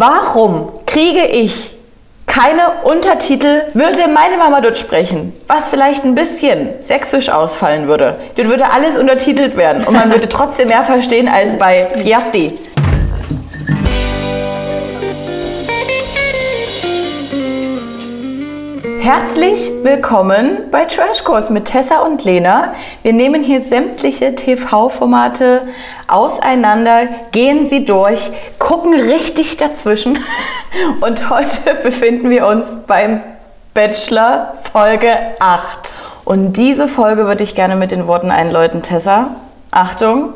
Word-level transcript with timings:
Warum 0.00 0.70
kriege 0.86 1.26
ich 1.26 1.76
keine 2.24 2.62
Untertitel, 2.84 3.64
würde 3.74 4.08
meine 4.08 4.38
Mama 4.38 4.62
dort 4.62 4.78
sprechen, 4.78 5.34
was 5.46 5.68
vielleicht 5.68 6.04
ein 6.04 6.14
bisschen 6.14 6.70
sächsisch 6.80 7.28
ausfallen 7.28 7.86
würde. 7.86 8.16
Dort 8.36 8.48
würde 8.48 8.70
alles 8.70 8.96
untertitelt 8.96 9.58
werden 9.58 9.84
und 9.84 9.92
man 9.92 10.10
würde 10.10 10.26
trotzdem 10.30 10.68
mehr 10.68 10.84
verstehen 10.84 11.28
als 11.28 11.58
bei 11.58 11.84
Piatti. 12.02 12.54
Herzlich 19.00 19.72
willkommen 19.82 20.70
bei 20.70 20.84
Trashkurs 20.84 21.48
mit 21.48 21.64
Tessa 21.64 22.00
und 22.00 22.22
Lena. 22.22 22.74
Wir 23.02 23.14
nehmen 23.14 23.42
hier 23.42 23.62
sämtliche 23.62 24.34
TV-Formate 24.34 25.62
auseinander, 26.06 27.08
gehen 27.32 27.64
sie 27.64 27.86
durch, 27.86 28.30
gucken 28.58 28.92
richtig 28.92 29.56
dazwischen 29.56 30.18
und 31.00 31.30
heute 31.30 31.74
befinden 31.82 32.28
wir 32.28 32.46
uns 32.46 32.66
beim 32.86 33.22
Bachelor 33.72 34.52
Folge 34.70 35.16
8. 35.38 35.94
Und 36.26 36.58
diese 36.58 36.86
Folge 36.86 37.24
würde 37.24 37.42
ich 37.42 37.54
gerne 37.54 37.76
mit 37.76 37.92
den 37.92 38.06
Worten 38.06 38.30
einläuten, 38.30 38.82
Tessa. 38.82 39.34
Achtung, 39.70 40.34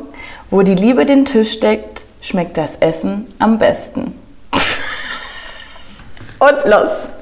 wo 0.49 0.63
die 0.63 0.73
Liebe 0.73 1.05
den 1.05 1.25
Tisch 1.25 1.59
deckt, 1.59 2.05
schmeckt 2.19 2.57
das 2.57 2.77
Essen 2.77 3.31
am 3.37 3.59
besten. 3.59 4.19
Und 6.39 6.65
los! 6.65 7.14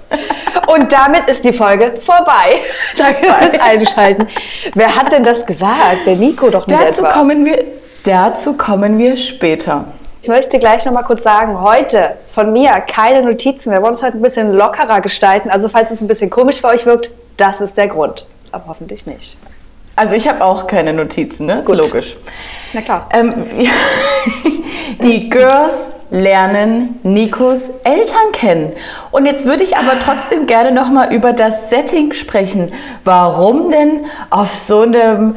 Und 0.68 0.92
damit 0.92 1.28
ist 1.28 1.44
die 1.44 1.54
Folge 1.54 1.94
vorbei. 1.98 2.62
Danke 2.98 3.26
fürs 3.26 3.60
Einschalten. 3.60 4.28
Wer 4.74 4.96
hat 4.96 5.12
denn 5.12 5.24
das 5.24 5.46
gesagt? 5.46 6.06
Der 6.06 6.16
Nico 6.16 6.50
doch 6.50 6.68
nicht 6.68 6.80
Dazu 6.80 7.04
etwa. 7.06 7.14
kommen 7.14 7.46
wir, 7.46 7.64
dazu 8.04 8.54
kommen 8.54 8.98
wir 8.98 9.16
später. 9.16 9.86
Ich 10.22 10.30
möchte 10.30 10.58
gleich 10.58 10.86
noch 10.86 10.94
mal 10.94 11.04
kurz 11.04 11.24
sagen, 11.24 11.60
heute 11.60 12.16
von 12.30 12.54
mir 12.54 12.72
keine 12.82 13.22
Notizen. 13.24 13.72
Wir 13.72 13.82
wollen 13.82 13.94
es 13.94 14.02
heute 14.02 14.18
ein 14.18 14.22
bisschen 14.22 14.54
lockerer 14.54 15.02
gestalten. 15.02 15.50
Also 15.50 15.68
falls 15.68 15.92
es 15.92 16.02
ein 16.02 16.08
bisschen 16.08 16.30
komisch 16.30 16.62
für 16.62 16.68
euch 16.68 16.86
wirkt, 16.86 17.12
das 17.36 17.60
ist 17.60 17.78
der 17.78 17.88
Grund. 17.88 18.26
Aber 18.52 18.66
hoffentlich 18.68 19.06
nicht. 19.06 19.38
Also 19.96 20.16
ich 20.16 20.28
habe 20.28 20.44
auch 20.44 20.66
keine 20.66 20.94
Notizen, 20.94 21.46
ne? 21.46 21.60
Ist 21.60 21.66
Gut. 21.66 21.78
Logisch. 21.78 22.18
Na 22.74 22.82
klar. 22.82 23.10
Ähm, 23.12 23.34
die 25.04 25.30
Girls 25.30 25.90
lernen 26.14 27.00
Nikos 27.02 27.72
Eltern 27.84 28.32
kennen. 28.34 28.72
Und 29.12 29.26
jetzt 29.26 29.46
würde 29.46 29.64
ich 29.64 29.76
aber 29.78 30.00
trotzdem 30.00 30.46
gerne 30.46 30.72
noch 30.72 30.90
mal 30.90 31.12
über 31.12 31.34
das 31.34 31.72
Setting 31.72 32.14
sprechen. 32.14 32.72
Warum 33.04 33.72
denn 33.72 34.06
auf 34.30 34.54
so 34.54 34.82
einem 34.82 35.36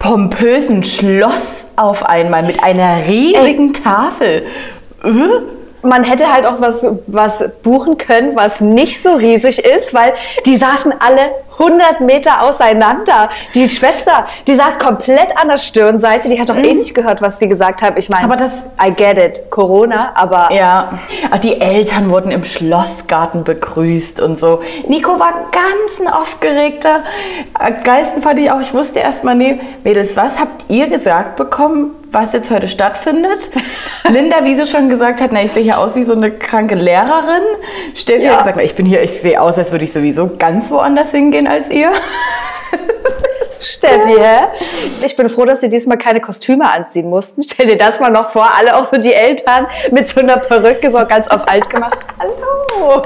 pompösen 0.00 0.82
Schloss 0.82 1.66
auf 1.76 2.04
einmal 2.04 2.42
mit 2.42 2.62
einer 2.62 3.06
riesigen 3.06 3.72
Tafel? 3.72 4.46
Äh? 5.04 5.55
Man 5.82 6.04
hätte 6.04 6.32
halt 6.32 6.46
auch 6.46 6.60
was, 6.60 6.86
was 7.06 7.44
buchen 7.62 7.96
können, 7.98 8.34
was 8.36 8.60
nicht 8.60 9.02
so 9.02 9.14
riesig 9.14 9.64
ist, 9.64 9.94
weil 9.94 10.12
die 10.44 10.56
saßen 10.56 10.92
alle 11.00 11.30
100 11.58 12.00
Meter 12.02 12.42
auseinander. 12.42 13.30
Die 13.54 13.66
Schwester, 13.68 14.26
die 14.46 14.54
saß 14.54 14.78
komplett 14.78 15.36
an 15.40 15.48
der 15.48 15.56
Stirnseite, 15.56 16.28
die 16.28 16.38
hat 16.38 16.50
doch 16.50 16.56
eh 16.56 16.74
nicht 16.74 16.94
gehört, 16.94 17.22
was 17.22 17.38
sie 17.38 17.48
gesagt 17.48 17.80
haben. 17.82 17.96
Ich 17.96 18.10
meine, 18.10 18.24
Aber 18.24 18.36
das- 18.36 18.52
I 18.84 18.90
get 18.92 19.16
it, 19.16 19.50
Corona, 19.50 20.12
aber 20.14 20.52
Ja, 20.52 20.90
Ach, 21.30 21.38
die 21.38 21.58
Eltern 21.60 22.10
wurden 22.10 22.30
im 22.30 22.44
Schlossgarten 22.44 23.42
begrüßt 23.44 24.20
und 24.20 24.38
so. 24.38 24.60
Nico 24.86 25.18
war 25.18 25.32
ganz 25.50 25.98
ein 26.00 26.08
aufgeregter. 26.12 27.00
Am 27.54 27.82
Geisten 27.82 28.20
fand 28.20 28.38
ich 28.38 28.50
auch, 28.50 28.60
ich 28.60 28.74
wusste 28.74 28.98
erst 28.98 29.24
mal, 29.24 29.34
nee, 29.34 29.58
Mädels, 29.82 30.14
was 30.16 30.38
habt 30.38 30.66
ihr 30.68 30.88
gesagt 30.88 31.36
bekommen, 31.36 31.95
was 32.16 32.32
jetzt 32.32 32.50
heute 32.50 32.66
stattfindet? 32.66 33.50
Linda, 34.10 34.36
wie 34.44 34.56
sie 34.56 34.64
schon 34.66 34.88
gesagt 34.88 35.20
hat, 35.20 35.32
na, 35.32 35.42
ich 35.42 35.52
sehe 35.52 35.62
hier 35.62 35.78
aus 35.78 35.94
wie 35.96 36.02
so 36.02 36.14
eine 36.14 36.30
kranke 36.30 36.74
Lehrerin. 36.74 37.42
Steffi 37.94 38.24
Ja. 38.24 38.32
hat 38.32 38.38
gesagt, 38.40 38.56
na, 38.56 38.62
ich 38.62 38.74
bin 38.74 38.86
hier, 38.86 39.02
ich 39.02 39.20
sehe 39.20 39.40
aus, 39.40 39.58
als 39.58 39.70
würde 39.70 39.84
ich 39.84 39.92
sowieso 39.92 40.30
ganz 40.38 40.70
woanders 40.70 41.10
hingehen 41.10 41.46
als 41.46 41.68
ihr. 41.70 41.90
Steffi, 43.60 44.14
hä? 44.18 44.44
Ich 45.04 45.16
bin 45.16 45.28
froh, 45.28 45.44
dass 45.44 45.60
sie 45.60 45.68
diesmal 45.68 45.98
keine 45.98 46.20
Kostüme 46.20 46.70
anziehen 46.70 47.08
mussten. 47.10 47.42
Stell 47.42 47.66
dir 47.66 47.76
das 47.76 48.00
mal 48.00 48.10
noch 48.10 48.30
vor, 48.30 48.48
alle 48.56 48.76
auch 48.76 48.86
so 48.86 48.96
die 48.96 49.12
Eltern 49.12 49.66
mit 49.90 50.06
so 50.08 50.20
einer 50.20 50.36
Perücke 50.36 50.90
so 50.90 51.04
ganz 51.06 51.26
auf 51.28 51.48
alt 51.48 51.68
gemacht. 51.68 51.98
Hallo! 52.18 53.02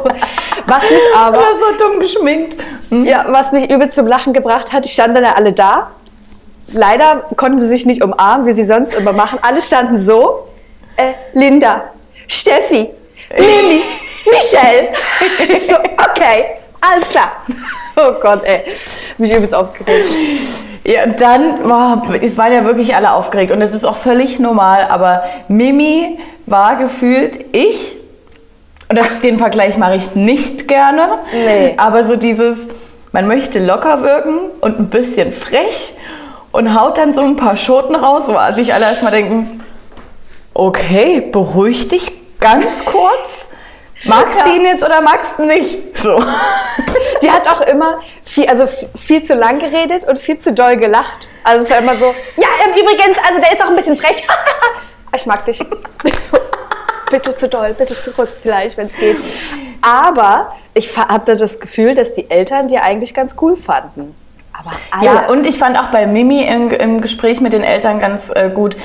Was 0.66 0.82
mich 0.90 1.00
aber, 1.16 1.38
Oder 1.38 1.46
so 1.58 1.76
dumm 1.84 1.98
geschminkt. 2.00 2.56
ja, 2.90 3.24
was 3.28 3.52
mich 3.52 3.70
übel 3.70 3.90
zum 3.90 4.06
Lachen 4.06 4.32
gebracht 4.34 4.72
hat, 4.72 4.84
die 4.84 4.88
standen 4.88 5.14
dann 5.16 5.24
ja 5.24 5.32
alle 5.34 5.52
da. 5.52 5.92
Leider 6.72 7.24
konnten 7.36 7.60
sie 7.60 7.66
sich 7.68 7.86
nicht 7.86 8.02
umarmen, 8.02 8.46
wie 8.46 8.52
sie 8.52 8.64
sonst 8.64 8.92
immer 8.94 9.12
machen. 9.12 9.38
Alle 9.42 9.60
standen 9.60 9.98
so. 9.98 10.46
Äh, 10.96 11.12
Linda, 11.32 11.82
Steffi, 12.28 12.90
Lilly, 13.36 13.82
Michelle. 14.30 14.88
Ich 15.56 15.66
so, 15.66 15.74
okay, 15.76 16.44
alles 16.80 17.08
klar. 17.08 17.32
Oh 17.96 18.12
Gott, 18.20 18.42
ey. 18.44 18.60
Mich 19.18 19.34
übelst 19.34 19.54
aufgeregt. 19.54 20.08
Ja, 20.84 21.04
und 21.04 21.20
dann, 21.20 21.62
boah, 21.62 22.02
es 22.22 22.38
waren 22.38 22.52
ja 22.52 22.64
wirklich 22.64 22.94
alle 22.94 23.12
aufgeregt 23.12 23.52
und 23.52 23.60
es 23.62 23.74
ist 23.74 23.84
auch 23.84 23.96
völlig 23.96 24.38
normal, 24.38 24.86
aber 24.88 25.22
Mimi 25.48 26.18
war 26.46 26.76
gefühlt 26.76 27.38
ich, 27.52 27.96
und 28.88 28.98
das, 28.98 29.20
den 29.22 29.38
Vergleich 29.38 29.76
mache 29.76 29.96
ich 29.96 30.14
nicht 30.14 30.68
gerne, 30.68 31.18
Nee. 31.32 31.74
aber 31.76 32.04
so 32.04 32.16
dieses, 32.16 32.60
man 33.12 33.26
möchte 33.26 33.58
locker 33.64 34.02
wirken 34.02 34.38
und 34.60 34.78
ein 34.78 34.88
bisschen 34.88 35.32
frech 35.32 35.94
und 36.52 36.78
haut 36.78 36.98
dann 36.98 37.14
so 37.14 37.20
ein 37.20 37.36
paar 37.36 37.56
Schoten 37.56 37.94
raus, 37.94 38.24
wo 38.26 38.54
sich 38.54 38.74
alle 38.74 38.86
erstmal 38.86 39.12
denken, 39.12 39.62
okay, 40.54 41.20
beruhig 41.20 41.88
dich 41.88 42.12
ganz 42.40 42.84
kurz. 42.84 43.48
Magst 44.04 44.40
du 44.40 44.48
Ja. 44.48 44.54
ihn 44.56 44.64
jetzt 44.64 44.82
oder 44.82 45.02
magst 45.02 45.34
du 45.38 45.44
nicht? 45.44 45.98
So. 45.98 46.18
Die 47.22 47.30
hat 47.30 47.46
auch 47.46 47.60
immer 47.60 48.00
viel, 48.24 48.48
also 48.48 48.66
viel 48.96 49.22
zu 49.22 49.34
lang 49.34 49.58
geredet 49.58 50.08
und 50.08 50.18
viel 50.18 50.38
zu 50.38 50.54
doll 50.54 50.76
gelacht. 50.76 51.28
Also 51.44 51.64
es 51.64 51.70
war 51.70 51.78
immer 51.78 51.94
so, 51.94 52.06
ja, 52.36 52.48
übrigens, 52.70 53.18
also 53.28 53.40
der 53.40 53.52
ist 53.52 53.62
auch 53.62 53.68
ein 53.68 53.76
bisschen 53.76 53.96
frech. 53.96 54.26
ich 55.14 55.26
mag 55.26 55.44
dich. 55.44 55.60
bisschen 57.10 57.36
zu 57.36 57.48
doll, 57.48 57.74
bisschen 57.74 57.96
zurück 57.96 58.30
vielleicht, 58.40 58.76
wenn 58.78 58.86
es 58.86 58.96
geht. 58.96 59.18
Aber 59.82 60.54
ich 60.74 60.96
habe 60.96 61.36
das 61.36 61.60
Gefühl, 61.60 61.94
dass 61.94 62.14
die 62.14 62.30
Eltern 62.30 62.68
die 62.68 62.78
eigentlich 62.78 63.12
ganz 63.12 63.36
cool 63.40 63.56
fanden. 63.56 64.14
Aber. 64.90 65.04
Ja, 65.04 65.26
und 65.28 65.46
ich 65.46 65.58
fand 65.58 65.78
auch 65.78 65.88
bei 65.88 66.06
Mimi 66.06 66.42
im, 66.42 66.70
im 66.70 67.00
Gespräch 67.00 67.40
mit 67.40 67.52
den 67.52 67.62
Eltern 67.62 68.00
ganz 68.00 68.30
äh, 68.30 68.50
gut. 68.50 68.76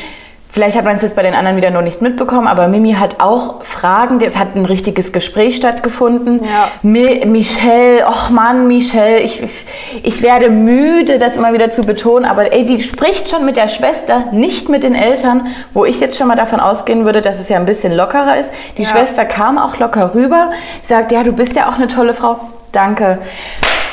Vielleicht 0.56 0.78
hat 0.78 0.86
man 0.86 0.96
es 0.96 1.02
jetzt 1.02 1.18
bei 1.18 1.24
den 1.24 1.34
anderen 1.34 1.58
wieder 1.58 1.70
noch 1.70 1.82
nicht 1.82 2.02
mitbekommen, 2.02 2.48
aber 2.48 2.70
Mimi 2.70 2.94
hat 2.94 3.20
auch 3.20 3.66
Fragen. 3.66 4.22
Es 4.22 4.38
hat 4.38 4.56
ein 4.56 4.64
richtiges 4.64 5.12
Gespräch 5.12 5.58
stattgefunden. 5.58 6.46
Ja. 6.46 6.70
Mi 6.82 7.26
Michelle, 7.26 8.06
ach 8.08 8.30
Mann, 8.30 8.66
Michelle, 8.70 9.20
ich, 9.20 9.44
ich, 9.44 9.66
ich 10.02 10.22
werde 10.22 10.50
müde, 10.50 11.18
das 11.18 11.36
immer 11.36 11.52
wieder 11.52 11.72
zu 11.72 11.82
betonen, 11.82 12.24
aber 12.24 12.54
ey, 12.54 12.64
die 12.66 12.82
spricht 12.82 13.30
schon 13.30 13.44
mit 13.44 13.58
der 13.58 13.68
Schwester, 13.68 14.28
nicht 14.32 14.70
mit 14.70 14.86
den 14.86 14.96
Eltern, 14.96 15.48
wo 15.74 15.84
ich 15.84 16.00
jetzt 16.00 16.18
schon 16.18 16.30
mal 16.30 16.38
davon 16.38 16.62
ausgehen 16.62 17.04
würde, 17.04 17.22
dass 17.22 17.38
es 17.38 17.50
ja 17.50 17.58
ein 17.58 17.66
bisschen 17.66 17.92
lockerer 17.94 18.38
ist. 18.40 18.50
Die 18.78 18.84
Ja. 18.84 18.88
Schwester 18.88 19.26
kam 19.26 19.58
auch 19.58 19.78
locker 19.80 20.16
rüber, 20.16 20.52
sagt, 20.84 21.12
ja, 21.12 21.24
du 21.24 21.34
bist 21.34 21.54
ja 21.58 21.68
auch 21.68 21.76
eine 21.76 21.88
tolle 21.88 22.14
Frau. 22.14 22.40
Danke. 22.72 23.20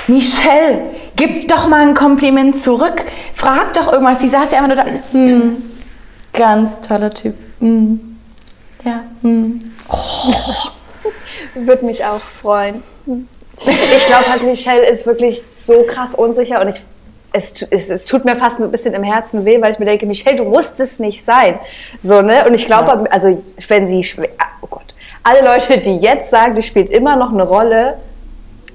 Michelle, 0.09 0.91
gib 1.17 1.49
doch 1.49 1.69
mal 1.69 1.87
ein 1.87 1.95
Kompliment 1.95 2.61
zurück. 2.61 3.05
Frag 3.33 3.73
doch 3.75 3.93
irgendwas. 3.93 4.21
Sie 4.21 4.29
saß 4.29 4.51
ja 4.51 4.59
immer 4.59 4.69
nur 4.69 4.77
da. 4.77 4.85
Hm, 5.13 5.63
ganz 6.33 6.81
toller 6.81 7.13
Typ. 7.13 7.35
Hm. 7.61 8.19
Ja, 8.85 9.05
hm. 9.23 9.73
Würde 11.55 11.85
mich 11.85 12.05
auch 12.05 12.19
freuen. 12.19 12.83
Ich 13.65 14.07
glaube 14.07 14.29
halt, 14.29 14.43
Michelle 14.43 14.89
ist 14.89 15.07
wirklich 15.07 15.41
so 15.43 15.85
krass 15.87 16.15
unsicher 16.15 16.61
und 16.61 16.69
ich, 16.69 16.85
es, 17.33 17.62
es, 17.71 17.91
es 17.91 18.07
tut 18.07 18.25
mir 18.25 18.35
fast 18.37 18.61
ein 18.61 18.71
bisschen 18.71 18.95
im 18.95 19.05
Herzen 19.05 19.45
weh, 19.45 19.61
weil 19.61 19.73
ich 19.73 19.79
mir 19.79 19.85
denke, 19.85 20.07
Michelle, 20.07 20.37
du 20.37 20.45
musst 20.45 20.81
es 20.81 20.99
nicht 20.99 21.25
sein. 21.25 21.59
So, 22.03 22.23
ne? 22.23 22.45
Und 22.47 22.55
ich 22.55 22.67
glaube, 22.67 23.05
also, 23.12 23.43
wenn 23.69 23.89
sie, 23.89 24.05
ah, 24.39 24.47
oh 24.62 24.67
Gott, 24.69 24.95
alle 25.23 25.45
Leute, 25.45 25.79
die 25.79 25.99
jetzt 25.99 26.31
sagen, 26.31 26.55
die 26.55 26.62
spielt 26.62 26.91
immer 26.91 27.17
noch 27.17 27.32
eine 27.32 27.44
Rolle, 27.44 27.99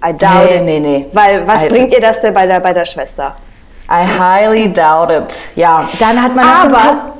I 0.05 0.11
doubt 0.13 0.45
Nee, 0.49 0.57
it. 0.57 0.63
nee, 0.63 0.79
nee. 0.79 1.05
Weil, 1.11 1.47
was 1.47 1.63
I- 1.63 1.69
bringt 1.69 1.91
ihr 1.93 1.99
das 2.01 2.21
denn 2.21 2.33
bei 2.33 2.45
der, 2.45 2.59
bei 2.59 2.73
der 2.73 2.85
Schwester? 2.85 3.35
I 3.89 4.05
highly 4.05 4.71
doubt 4.71 5.09
it. 5.11 5.49
Ja, 5.55 5.89
dann 5.99 6.21
hat 6.21 6.35
man 6.35 6.45
das 6.45 6.65
Aber 6.65 7.13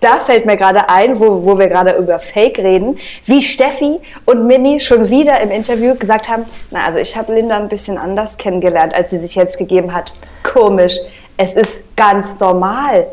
da 0.00 0.18
fällt 0.18 0.44
mir 0.46 0.56
gerade 0.56 0.88
ein, 0.88 1.18
wo, 1.18 1.42
wo 1.44 1.58
wir 1.58 1.68
gerade 1.68 1.92
über 1.96 2.18
Fake 2.18 2.58
reden, 2.58 2.98
wie 3.24 3.40
Steffi 3.40 3.98
und 4.26 4.46
Mimi 4.46 4.78
schon 4.78 5.08
wieder 5.08 5.40
im 5.40 5.50
Interview 5.50 5.94
gesagt 5.94 6.28
haben, 6.28 6.44
na 6.70 6.84
also 6.84 6.98
ich 6.98 7.16
habe 7.16 7.34
Linda 7.34 7.56
ein 7.56 7.68
bisschen 7.68 7.96
anders 7.98 8.36
kennengelernt, 8.36 8.94
als 8.94 9.10
sie 9.10 9.18
sich 9.18 9.34
jetzt 9.34 9.56
gegeben 9.58 9.92
hat. 9.94 10.12
Komisch. 10.42 10.98
Es 11.38 11.54
ist 11.54 11.96
ganz 11.96 12.38
normal. 12.38 13.06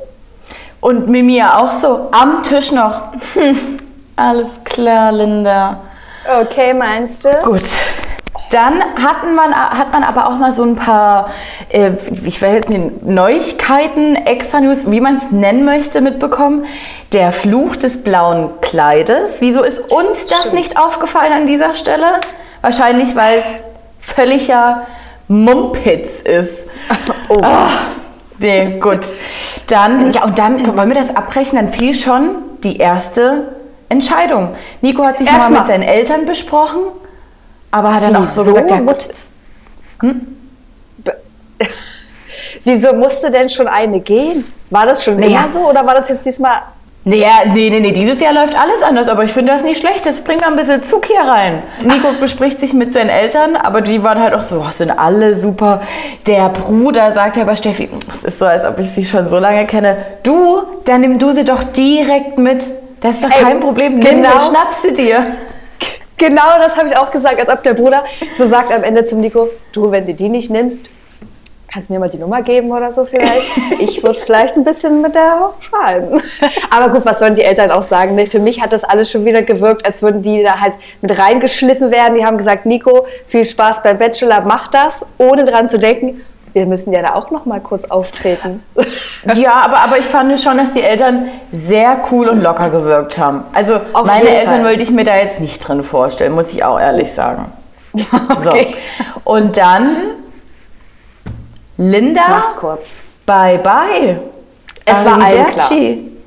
Und 0.82 1.08
Mimi 1.08 1.38
ja 1.38 1.58
auch 1.60 1.72
so, 1.72 2.10
am 2.12 2.44
Tisch 2.44 2.72
noch. 2.72 3.14
Hm, 3.34 3.58
alles 4.18 4.50
klar, 4.66 5.12
Linda. 5.14 5.80
Okay, 6.26 6.74
meinst 6.74 7.26
du? 7.26 7.30
Gut. 7.44 7.64
Dann 8.50 8.84
hatten 9.02 9.34
man, 9.34 9.54
hat 9.56 9.92
man 9.92 10.04
aber 10.04 10.28
auch 10.28 10.38
mal 10.38 10.52
so 10.52 10.64
ein 10.64 10.76
paar, 10.76 11.32
äh, 11.70 11.92
ich 12.24 12.40
weiß 12.40 12.54
jetzt 12.54 12.70
nicht, 12.70 13.04
Neuigkeiten, 13.04 14.16
Extra-News, 14.16 14.92
wie 14.92 15.02
man 15.02 15.18
es 15.18 15.32
nennen 15.32 15.66
möchte, 15.66 16.02
mitbekommen. 16.02 16.66
Der 17.14 17.32
Fluch 17.32 17.76
des 17.76 18.04
blauen 18.04 18.52
Kleides. 18.62 19.42
Wieso 19.42 19.64
ist 19.64 19.80
uns 19.80 20.28
das 20.28 20.54
nicht 20.54 20.78
aufgefallen 20.78 21.34
an 21.34 21.48
dieser 21.48 21.74
Stelle? 21.74 22.06
Wahrscheinlich, 22.62 23.16
weil 23.16 23.40
es 23.40 23.46
völliger 24.00 24.86
Mumpitz 25.28 26.22
ist. 26.22 26.68
Oh. 27.30 27.38
Ah, 27.42 27.70
nee, 28.40 28.78
gut. 28.80 29.00
Dann, 29.68 30.12
ja, 30.12 30.26
und 30.26 30.38
dann, 30.38 30.78
wollen 30.78 30.90
wir 30.90 31.02
das 31.02 31.16
abbrechen? 31.16 31.56
Dann 31.56 31.70
fiel 31.70 31.96
schon 31.96 32.36
die 32.62 32.78
erste 32.78 33.56
Entscheidung. 33.94 34.50
Nico 34.82 35.04
hat 35.06 35.18
sich 35.18 35.28
Erst 35.28 35.50
mal 35.50 35.60
mit 35.60 35.68
seinen 35.68 35.84
Eltern 35.84 36.26
besprochen, 36.26 36.82
aber 37.72 37.94
hat 37.96 38.04
dann 38.04 38.16
auch 38.18 38.30
so 38.30 38.44
gesagt, 38.44 38.70
ja, 38.70 38.78
gut, 38.78 38.86
muss- 38.86 39.08
jetzt 39.08 39.32
Wieso 42.64 42.94
musste 42.94 43.30
denn 43.32 43.50
schon 43.50 43.68
eine 43.68 44.00
gehen? 44.00 44.46
War 44.70 44.86
das 44.86 45.04
schon 45.04 45.18
Naja. 45.18 45.40
immer 45.42 45.50
so 45.50 45.60
oder 45.70 45.86
war 45.86 45.96
das 45.96 46.08
jetzt 46.10 46.26
diesmal 46.26 46.62
Naja, 47.04 47.30
nee, 47.54 47.70
nee, 47.70 47.80
nee, 47.82 47.92
dieses 47.92 48.20
Jahr 48.22 48.34
läuft 48.34 48.56
alles 48.56 48.82
anders, 48.82 49.10
aber 49.10 49.24
ich 49.26 49.32
finde 49.34 49.52
das 49.52 49.64
nicht 49.64 49.80
schlecht. 49.82 50.06
Das 50.06 50.22
bringt 50.22 50.42
da 50.42 50.48
ein 50.48 50.56
bisschen 50.56 50.82
Zug 50.84 51.06
hier 51.06 51.22
rein. 51.22 51.62
Nico 51.82 52.08
bespricht 52.22 52.60
sich 52.62 52.74
mit 52.74 52.94
seinen 52.94 53.10
Eltern, 53.10 53.58
aber 53.58 53.82
die 53.82 54.02
waren 54.04 54.22
halt 54.22 54.34
auch 54.34 54.42
so, 54.42 54.60
oh, 54.66 54.70
sind 54.72 54.92
alle 54.92 55.38
super. 55.38 55.82
Der 56.26 56.48
Bruder 56.50 57.14
sagt 57.14 57.36
ja 57.38 57.44
bei 57.44 57.56
Steffi, 57.58 57.90
es 58.14 58.24
ist 58.24 58.40
so, 58.40 58.46
als 58.46 58.64
ob 58.64 58.80
ich 58.80 58.90
sie 58.92 59.04
schon 59.06 59.28
so 59.28 59.38
lange 59.40 59.66
kenne. 59.68 59.98
Du, 60.24 60.64
dann 60.86 61.02
nimm 61.02 61.20
du 61.20 61.32
sie 61.32 61.44
doch 61.44 61.64
direkt 61.64 62.38
mit. 62.38 62.74
Das 63.04 63.16
ist 63.16 63.24
doch 63.24 63.30
Ey, 63.30 63.44
kein 63.44 63.60
Problem. 63.60 64.00
Nimm 64.00 64.22
genau. 64.22 64.40
sie, 64.40 64.48
schnapp 64.48 64.74
sie 64.74 64.94
dir. 64.94 65.36
Genau 66.18 66.58
das 66.58 66.78
habe 66.78 66.88
ich 66.88 66.96
auch 66.96 67.12
gesagt, 67.12 67.38
als 67.38 67.50
ob 67.50 67.62
der 67.62 67.74
Bruder 67.74 68.06
so 68.38 68.46
sagt 68.46 68.72
am 68.72 68.82
Ende 68.82 69.04
zum 69.04 69.20
Nico, 69.20 69.50
du, 69.74 69.92
wenn 69.92 70.06
du 70.06 70.14
die 70.14 70.30
nicht 70.30 70.50
nimmst, 70.50 70.90
kannst 71.68 71.90
du 71.90 71.94
mir 71.94 72.00
mal 72.00 72.08
die 72.08 72.18
Nummer 72.20 72.42
geben 72.42 72.72
oder 72.72 72.94
so 72.94 73.04
vielleicht. 73.04 73.52
Ich 73.82 74.02
würde 74.04 74.20
vielleicht 74.20 74.56
ein 74.56 74.64
bisschen 74.64 75.02
mit 75.02 75.16
der 75.16 75.50
schreiben. 75.60 76.22
Aber 76.70 76.94
gut, 76.94 77.06
was 77.06 77.20
sollen 77.20 77.34
die 77.34 77.42
Eltern 77.42 77.72
auch 77.72 77.84
sagen? 77.84 78.16
Ne? 78.16 78.26
Für 78.26 78.40
mich 78.40 78.62
hat 78.62 78.72
das 78.72 78.86
alles 78.86 79.12
schon 79.12 79.26
wieder 79.26 79.42
gewirkt, 79.42 79.86
als 79.86 80.02
würden 80.02 80.22
die 80.22 80.42
da 80.42 80.62
halt 80.62 80.78
mit 81.02 81.18
reingeschliffen 81.18 81.92
werden. 81.92 82.16
Die 82.16 82.26
haben 82.26 82.38
gesagt, 82.38 82.66
Nico, 82.66 83.06
viel 83.28 83.44
Spaß 83.44 83.84
beim 83.84 83.98
Bachelor, 83.98 84.42
mach 84.42 84.70
das, 84.70 85.06
ohne 85.18 85.44
dran 85.44 85.68
zu 85.68 85.78
denken, 85.78 86.22
wir 86.54 86.66
müssen 86.66 86.94
ja 86.94 87.02
da 87.02 87.16
auch 87.16 87.32
noch 87.32 87.46
mal 87.46 87.60
kurz 87.60 87.86
auftreten. 87.86 88.64
Ja, 89.36 89.62
aber, 89.64 89.80
aber 89.80 89.98
ich 90.00 90.06
fand 90.06 90.38
schon, 90.38 90.58
dass 90.58 90.74
die 90.74 90.82
Eltern 90.82 91.30
sehr 91.54 92.02
cool 92.12 92.28
und 92.28 92.42
locker 92.42 92.70
gewirkt 92.70 93.18
haben. 93.18 93.46
Also 93.54 93.80
Auf 93.94 94.06
meine 94.06 94.28
Eltern 94.28 94.56
Fall. 94.56 94.66
wollte 94.66 94.84
ich 94.84 94.92
mir 94.92 95.06
da 95.06 95.16
jetzt 95.16 95.40
nicht 95.40 95.66
drin 95.66 95.82
vorstellen, 95.82 96.34
muss 96.34 96.52
ich 96.52 96.66
auch 96.66 96.78
ehrlich 96.78 97.12
sagen. 97.14 97.46
Okay. 98.36 98.76
So. 98.76 99.32
Und 99.32 99.56
dann 99.56 99.96
Linda, 101.78 102.22
Mach's 102.28 102.56
kurz. 102.56 103.04
bye 103.26 103.58
bye. 103.60 104.20
Es 104.84 105.06
war 105.06 105.24
allen 105.24 105.46
klar. 105.48 105.70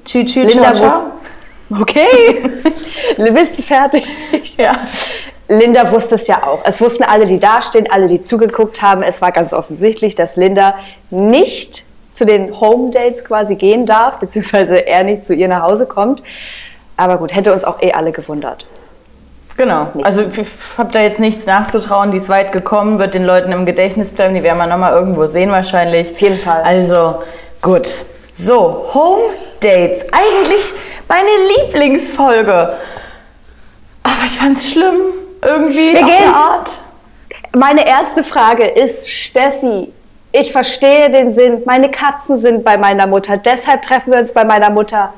Tschü, 0.07 0.25
tschü, 0.25 0.45
Linda 0.45 0.73
ciao, 0.73 0.89
ciao. 0.89 1.03
okay, 1.83 2.43
bist 3.33 3.59
du 3.59 3.63
fertig? 3.63 4.07
Ja. 4.57 4.77
Linda 5.49 5.91
wusste 5.93 6.17
es 6.17 6.27
ja 6.27 6.43
auch. 6.43 6.61
Es 6.65 6.81
wussten 6.81 7.05
alle, 7.05 7.27
die 7.27 7.39
dastehen, 7.39 7.87
alle, 7.91 8.09
die 8.09 8.23
zugeguckt 8.23 8.83
haben. 8.83 9.03
Es 9.03 9.23
war 9.23 9.33
ganz 9.33 9.53
offensichtlich, 9.53 10.15
dass 10.15 10.37
Linda 10.37 10.75
nicht 11.11 11.85
zu 12.13 12.25
den 12.25 12.61
Home 12.61 12.91
Dates 12.91 13.25
quasi 13.25 13.55
gehen 13.55 13.87
darf, 13.87 14.17
beziehungsweise 14.21 14.87
er 14.87 15.05
nicht 15.05 15.25
zu 15.25 15.35
ihr 15.35 15.49
nach 15.49 15.63
Hause 15.63 15.87
kommt. 15.87 16.23
Aber 16.97 17.19
gut, 17.19 17.35
hätte 17.35 17.53
uns 17.53 17.65
auch 17.65 17.83
eh 17.83 17.93
alle 17.93 18.13
gewundert. 18.13 18.67
Genau. 19.57 19.89
Also 20.03 20.23
ich 20.23 20.47
habe 20.77 20.93
da 20.93 21.01
jetzt 21.01 21.19
nichts 21.19 21.47
nachzutrauen. 21.47 22.11
Die 22.11 22.19
ist 22.19 22.29
weit 22.29 22.53
gekommen, 22.53 22.99
wird 22.99 23.15
den 23.15 23.25
Leuten 23.25 23.53
im 23.53 23.65
Gedächtnis 23.65 24.11
bleiben. 24.11 24.35
Die 24.35 24.43
werden 24.43 24.59
wir 24.59 24.67
nochmal 24.67 24.93
irgendwo 24.93 25.27
sehen 25.27 25.51
wahrscheinlich. 25.51 26.11
Auf 26.11 26.21
jeden 26.21 26.39
Fall. 26.39 26.63
Also 26.63 27.23
gut. 27.63 28.05
So, 28.35 28.87
Home 28.93 29.23
Dates. 29.61 30.05
Eigentlich 30.13 30.75
meine 31.09 31.29
Lieblingsfolge. 31.57 32.75
Aber 34.03 34.25
ich 34.27 34.39
fand's 34.39 34.71
schlimm. 34.71 34.97
Irgendwie 35.47 35.93
Wir 35.95 36.01
auf 36.05 36.07
gehen- 36.11 36.25
eine 36.25 36.35
Art. 36.35 36.81
Meine 37.55 37.87
erste 37.87 38.23
Frage 38.25 38.65
ist, 38.67 39.09
Steffi, 39.11 39.93
ich 40.33 40.53
verstehe 40.53 41.09
den 41.11 41.33
Sinn. 41.33 41.63
Meine 41.65 41.91
Katzen 41.91 42.37
sind 42.39 42.65
bei 42.65 42.77
meiner 42.77 43.07
Mutter, 43.07 43.37
deshalb 43.37 43.83
treffen 43.83 44.13
wir 44.13 44.19
uns 44.19 44.33
bei 44.33 44.45
meiner 44.45 44.71
Mutter. 44.71 45.13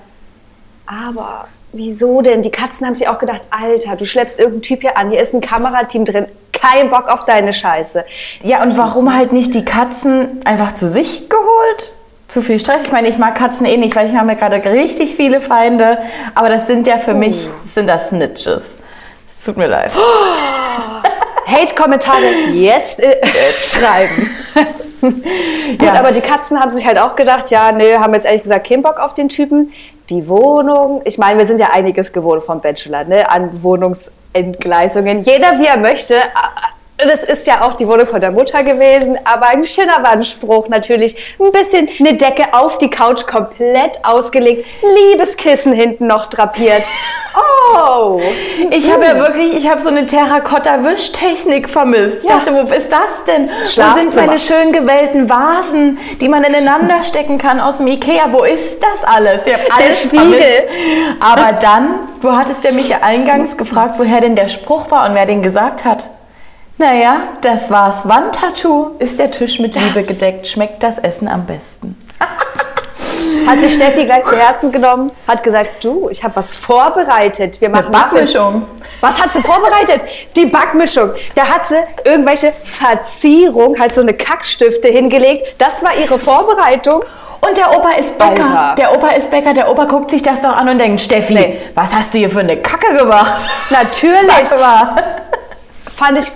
Aber 0.86 1.48
wieso 1.72 2.22
denn? 2.22 2.42
Die 2.42 2.50
Katzen 2.50 2.86
haben 2.86 2.94
sich 2.94 3.08
auch 3.08 3.18
gedacht, 3.18 3.42
Alter, 3.50 3.96
du 3.96 4.04
schleppst 4.06 4.38
irgendeinen 4.38 4.62
Typ 4.62 4.80
hier 4.82 4.96
an, 4.96 5.10
hier 5.10 5.20
ist 5.20 5.34
ein 5.34 5.40
Kamerateam 5.40 6.04
drin, 6.04 6.26
kein 6.52 6.90
Bock 6.90 7.08
auf 7.08 7.24
deine 7.24 7.52
Scheiße. 7.52 8.04
Ja, 8.42 8.62
und 8.62 8.76
warum 8.78 9.14
halt 9.14 9.32
nicht 9.32 9.54
die 9.54 9.64
Katzen 9.64 10.40
einfach 10.44 10.72
zu 10.74 10.88
sich 10.88 11.28
geholt? 11.28 11.92
Zu 12.28 12.42
viel 12.42 12.58
Stress. 12.58 12.84
Ich 12.84 12.92
meine, 12.92 13.08
ich 13.08 13.16
mag 13.18 13.34
Katzen 13.36 13.64
eh 13.64 13.76
nicht, 13.78 13.96
weil 13.96 14.06
ich 14.06 14.14
habe 14.14 14.26
mir 14.26 14.36
gerade 14.36 14.62
richtig 14.70 15.14
viele 15.16 15.40
Feinde. 15.40 15.98
Aber 16.34 16.48
das 16.50 16.66
sind 16.66 16.86
ja 16.86 16.98
für 16.98 17.14
mich, 17.14 17.48
sind 17.74 17.86
das 17.86 18.10
Snitches. 18.10 18.76
Es 19.38 19.44
tut 19.44 19.56
mir 19.56 19.66
leid. 19.68 19.92
Hate-Kommentare 21.46 22.26
jetzt 22.52 23.00
äh, 23.00 23.16
schreiben. 23.60 24.30
Gut, 25.00 25.82
Ja. 25.82 25.94
aber 25.94 26.12
die 26.12 26.20
Katzen 26.20 26.60
haben 26.60 26.70
sich 26.70 26.84
halt 26.86 26.98
auch 26.98 27.14
gedacht, 27.16 27.50
ja, 27.50 27.70
nö, 27.72 27.98
haben 27.98 28.12
jetzt 28.14 28.26
ehrlich 28.26 28.42
gesagt 28.42 28.66
keinen 28.68 28.82
Bock 28.82 28.98
auf 28.98 29.14
den 29.14 29.28
Typen. 29.28 29.72
Die 30.10 30.28
Wohnung, 30.28 31.02
ich 31.04 31.18
meine, 31.18 31.38
wir 31.38 31.46
sind 31.46 31.60
ja 31.60 31.70
einiges 31.72 32.12
gewohnt 32.12 32.42
vom 32.42 32.60
Bachelor, 32.60 33.04
ne, 33.04 33.30
an 33.30 33.62
Wohnungsentgleisungen. 33.62 35.20
Jeder 35.22 35.58
wie 35.58 35.66
er 35.66 35.76
möchte. 35.76 36.16
Das 36.98 37.22
ist 37.22 37.46
ja 37.46 37.62
auch 37.62 37.74
die 37.74 37.86
Wohnung 37.86 38.08
von 38.08 38.20
der 38.20 38.32
Mutter 38.32 38.64
gewesen, 38.64 39.16
aber 39.24 39.46
ein 39.50 39.64
schöner 39.64 40.02
Wandspruch 40.02 40.68
natürlich. 40.68 41.16
Ein 41.40 41.52
bisschen 41.52 41.88
eine 42.00 42.14
Decke 42.16 42.46
auf 42.52 42.76
die 42.78 42.90
Couch 42.90 43.24
komplett 43.24 44.00
ausgelegt, 44.02 44.66
Liebeskissen 44.82 45.72
hinten 45.72 46.08
noch 46.08 46.26
drapiert. 46.26 46.82
Oh! 47.36 48.20
Ich 48.70 48.90
habe 48.90 49.04
ja 49.04 49.16
wirklich, 49.16 49.54
ich 49.56 49.68
habe 49.70 49.80
so 49.80 49.90
eine 49.90 50.06
Terrakotta-Wischtechnik 50.06 51.68
vermisst. 51.68 52.18
Ich 52.24 52.28
Ja. 52.28 52.38
dachte, 52.38 52.52
wo 52.52 52.62
ist 52.74 52.90
das 52.90 53.24
denn? 53.28 53.48
Wo 53.48 54.00
sind 54.00 54.16
meine 54.16 54.38
schön 54.38 54.72
gewählten 54.72 55.28
Vasen, 55.30 55.98
die 56.20 56.28
man 56.28 56.42
ineinander 56.42 57.02
stecken 57.04 57.38
kann 57.38 57.60
aus 57.60 57.76
dem 57.76 57.86
Ikea? 57.86 58.32
Wo 58.32 58.42
ist 58.42 58.78
das 58.82 59.04
alles? 59.04 59.42
Ich 59.46 59.52
habe 59.52 59.62
alles 59.76 60.02
Spiegel. 60.02 60.18
vermisst. 60.20 60.64
Aber 61.20 61.52
dann, 61.52 61.94
wo 62.22 62.32
hattest 62.32 62.64
der 62.64 62.72
mich 62.72 62.92
eingangs 62.96 63.56
gefragt, 63.56 63.94
woher 63.98 64.20
denn 64.20 64.34
der 64.34 64.48
Spruch 64.48 64.90
war 64.90 65.08
und 65.08 65.14
wer 65.14 65.26
den 65.26 65.42
gesagt 65.42 65.84
hat? 65.84 66.10
Naja, 66.78 67.16
das 67.40 67.70
war's. 67.70 68.08
Wandtattoo 68.08 68.92
ist 69.00 69.18
der 69.18 69.30
Tisch 69.30 69.58
mit 69.58 69.74
Das. 69.74 69.82
Liebe 69.82 70.04
gedeckt. 70.04 70.46
Schmeckt 70.46 70.82
das 70.82 70.98
Essen 70.98 71.26
am 71.28 71.44
besten. 71.44 71.96
Hat 73.46 73.58
sich 73.60 73.74
Steffi 73.74 74.04
gleich 74.04 74.24
zu 74.24 74.36
Herzen 74.36 74.70
genommen, 74.72 75.10
hat 75.26 75.42
gesagt, 75.42 75.82
du, 75.82 76.08
ich 76.10 76.22
habe 76.22 76.36
was 76.36 76.54
vorbereitet. 76.54 77.60
Wir 77.60 77.68
machen. 77.68 77.90
Backmischung. 77.90 78.64
Was 79.00 79.20
hat 79.20 79.32
sie 79.32 79.40
vorbereitet? 79.40 80.02
Die 80.36 80.46
Backmischung. 80.46 81.10
Da 81.34 81.44
hat 81.46 81.66
sie 81.68 81.76
irgendwelche 82.04 82.52
Verzierung, 82.64 83.78
halt 83.78 83.94
so 83.94 84.02
eine 84.02 84.14
Kackstifte 84.14 84.88
hingelegt. 84.88 85.42
Das 85.58 85.82
war 85.82 85.94
ihre 85.96 86.18
Vorbereitung. 86.18 87.02
Und 87.46 87.56
der 87.56 87.70
Opa 87.76 87.92
ist 87.98 88.18
Bäcker. 88.18 88.44
Alter. 88.44 88.74
Der 88.76 88.92
Opa 88.92 89.08
ist 89.10 89.30
Bäcker. 89.30 89.54
Der 89.54 89.70
Opa 89.70 89.84
guckt 89.84 90.10
sich 90.10 90.22
das 90.22 90.40
doch 90.42 90.54
an 90.56 90.68
und 90.68 90.78
denkt, 90.78 91.00
Steffi, 91.00 91.34
Nee. 91.34 91.60
was 91.74 91.92
hast 91.94 92.12
du 92.14 92.18
hier 92.18 92.30
für 92.30 92.40
eine 92.40 92.56
Kacke 92.58 92.94
gemacht? 92.96 93.48
Natürlich. 93.70 94.48
Fand 95.96 96.18
ich 96.18 96.32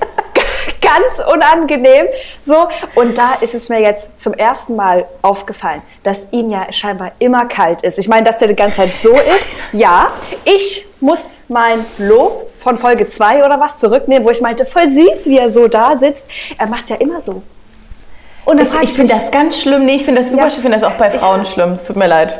ganz 0.92 1.28
unangenehm. 1.32 2.06
So, 2.44 2.68
und 2.94 3.16
da 3.18 3.34
ist 3.40 3.54
es 3.54 3.68
mir 3.68 3.80
jetzt 3.80 4.10
zum 4.20 4.34
ersten 4.34 4.76
Mal 4.76 5.04
aufgefallen, 5.22 5.82
dass 6.02 6.26
ihm 6.30 6.50
ja 6.50 6.66
scheinbar 6.72 7.12
immer 7.18 7.46
kalt 7.46 7.82
ist. 7.82 7.98
Ich 7.98 8.08
meine, 8.08 8.24
dass 8.24 8.38
der 8.38 8.48
die 8.48 8.56
ganze 8.56 8.76
Zeit 8.76 8.96
so 9.00 9.10
ist. 9.12 9.52
Ja, 9.72 10.08
ich 10.44 10.86
muss 11.00 11.40
mein 11.48 11.84
Lob 11.98 12.50
von 12.60 12.76
Folge 12.78 13.08
2 13.08 13.44
oder 13.44 13.58
was 13.60 13.78
zurücknehmen, 13.78 14.24
wo 14.26 14.30
ich 14.30 14.40
meinte, 14.40 14.66
voll 14.66 14.88
süß, 14.88 15.26
wie 15.26 15.38
er 15.38 15.50
so 15.50 15.68
da 15.68 15.96
sitzt. 15.96 16.26
Er 16.58 16.66
macht 16.66 16.90
ja 16.90 16.96
immer 16.96 17.20
so. 17.20 17.42
Und 18.44 18.58
dann 18.58 18.66
Ich, 18.82 18.90
ich 18.90 18.92
finde 18.96 19.14
das 19.14 19.30
ganz 19.30 19.60
schlimm. 19.60 19.84
Nee, 19.84 19.96
ich 19.96 20.04
finde 20.04 20.22
das 20.22 20.30
super 20.30 20.44
Ja. 20.44 20.50
schlimm. 20.50 20.58
Ich 20.58 20.70
finde 20.70 20.80
das 20.80 20.92
auch 20.92 20.96
bei 20.98 21.10
Frauen 21.10 21.44
schlimm. 21.44 21.72
Es 21.72 21.86
tut 21.86 21.96
mir 21.96 22.06
leid. 22.08 22.36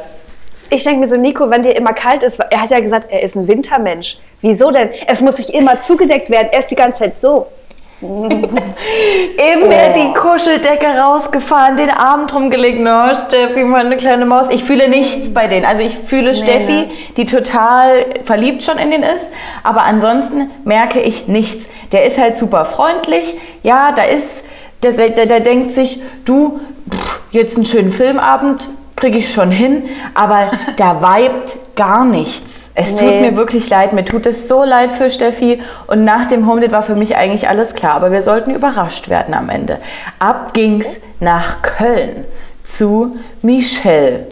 Ich 0.71 0.85
denke 0.85 1.00
mir 1.00 1.06
so, 1.09 1.16
Nico, 1.16 1.50
wenn 1.50 1.62
dir 1.62 1.76
immer 1.76 1.92
kalt 1.92 2.23
ist, 2.23 2.40
er 2.40 2.61
hat 2.62 2.71
ja 2.71 2.80
gesagt, 2.80 3.09
er 3.11 3.23
ist 3.23 3.37
ein 3.37 3.47
Wintermensch. 3.47 4.16
Wieso 4.40 4.71
denn? 4.71 4.88
Es 5.06 5.21
muss 5.21 5.37
sich 5.37 5.52
immer 5.54 5.80
zugedeckt 5.80 6.30
werden. 6.30 6.49
Er 6.50 6.61
ist 6.61 6.71
die 6.71 6.75
ganze 6.76 7.00
Zeit 7.04 7.21
so. 7.21 7.47
Eben 9.38 9.68
mir 9.68 9.90
Oh. 9.90 9.94
die 9.94 10.12
Kuscheldecke 10.14 10.87
rausgefahren, 10.87 11.76
den 11.76 11.90
Arm 11.90 12.26
drum 12.26 12.50
gelegt. 12.50 12.80
No, 12.80 13.14
Steffi, 13.28 13.62
meine 13.64 13.97
kleine 13.97 14.26
Maus. 14.26 14.47
Ich 14.50 14.64
fühle 14.64 14.88
nichts 14.88 15.32
bei 15.32 15.47
denen. 15.47 15.64
Also 15.64 15.85
ich 15.85 15.97
fühle 15.97 16.35
Steffi, 16.35 16.73
ne. 16.73 16.90
die 17.16 17.26
total 17.26 18.04
verliebt 18.25 18.64
schon 18.64 18.78
in 18.78 18.90
den 18.90 19.02
ist. 19.02 19.30
Aber 19.62 19.85
ansonsten 19.85 20.50
merke 20.64 21.00
ich 21.00 21.28
nichts. 21.28 21.64
Der 21.92 22.04
ist 22.04 22.18
halt 22.18 22.37
super 22.37 22.64
freundlich. 22.64 23.37
Ja, 23.62 23.92
da 23.92 24.02
ist, 24.02 24.44
der, 24.82 24.92
der, 24.92 25.26
der 25.26 25.40
denkt 25.40 25.71
sich, 25.71 26.00
du, 26.25 26.61
pff, 26.90 27.21
jetzt 27.30 27.56
einen 27.56 27.64
schönen 27.64 27.92
Filmabend 27.92 28.68
kriege 28.97 29.18
ich 29.18 29.32
schon 29.32 29.50
hin. 29.52 29.85
Aber 30.14 30.50
da 30.76 31.00
vibet 31.00 31.56
gar 31.76 32.04
nichts. 32.04 32.70
Es 32.74 32.96
tut 32.96 33.08
Nee. 33.08 33.20
mir 33.20 33.36
wirklich 33.36 33.68
leid. 33.68 33.92
Mir 33.92 34.04
tut 34.04 34.26
es 34.26 34.48
so 34.48 34.64
leid 34.64 34.90
für 34.92 35.10
Steffi. 35.10 35.60
Und 35.86 36.04
nach 36.04 36.26
dem 36.26 36.46
Home 36.48 36.60
Date 36.60 36.72
war 36.72 36.82
für 36.82 36.94
mich 36.94 37.16
eigentlich 37.16 37.48
alles 37.48 37.74
klar. 37.74 37.94
Aber 37.94 38.10
wir 38.12 38.22
sollten 38.22 38.50
überrascht 38.54 39.08
werden 39.08 39.34
am 39.34 39.48
Ende. 39.48 39.78
Ab 40.18 40.52
ging's 40.54 40.96
nach 41.20 41.62
Köln. 41.62 42.24
zu 42.64 43.16
Michelle. 43.42 44.26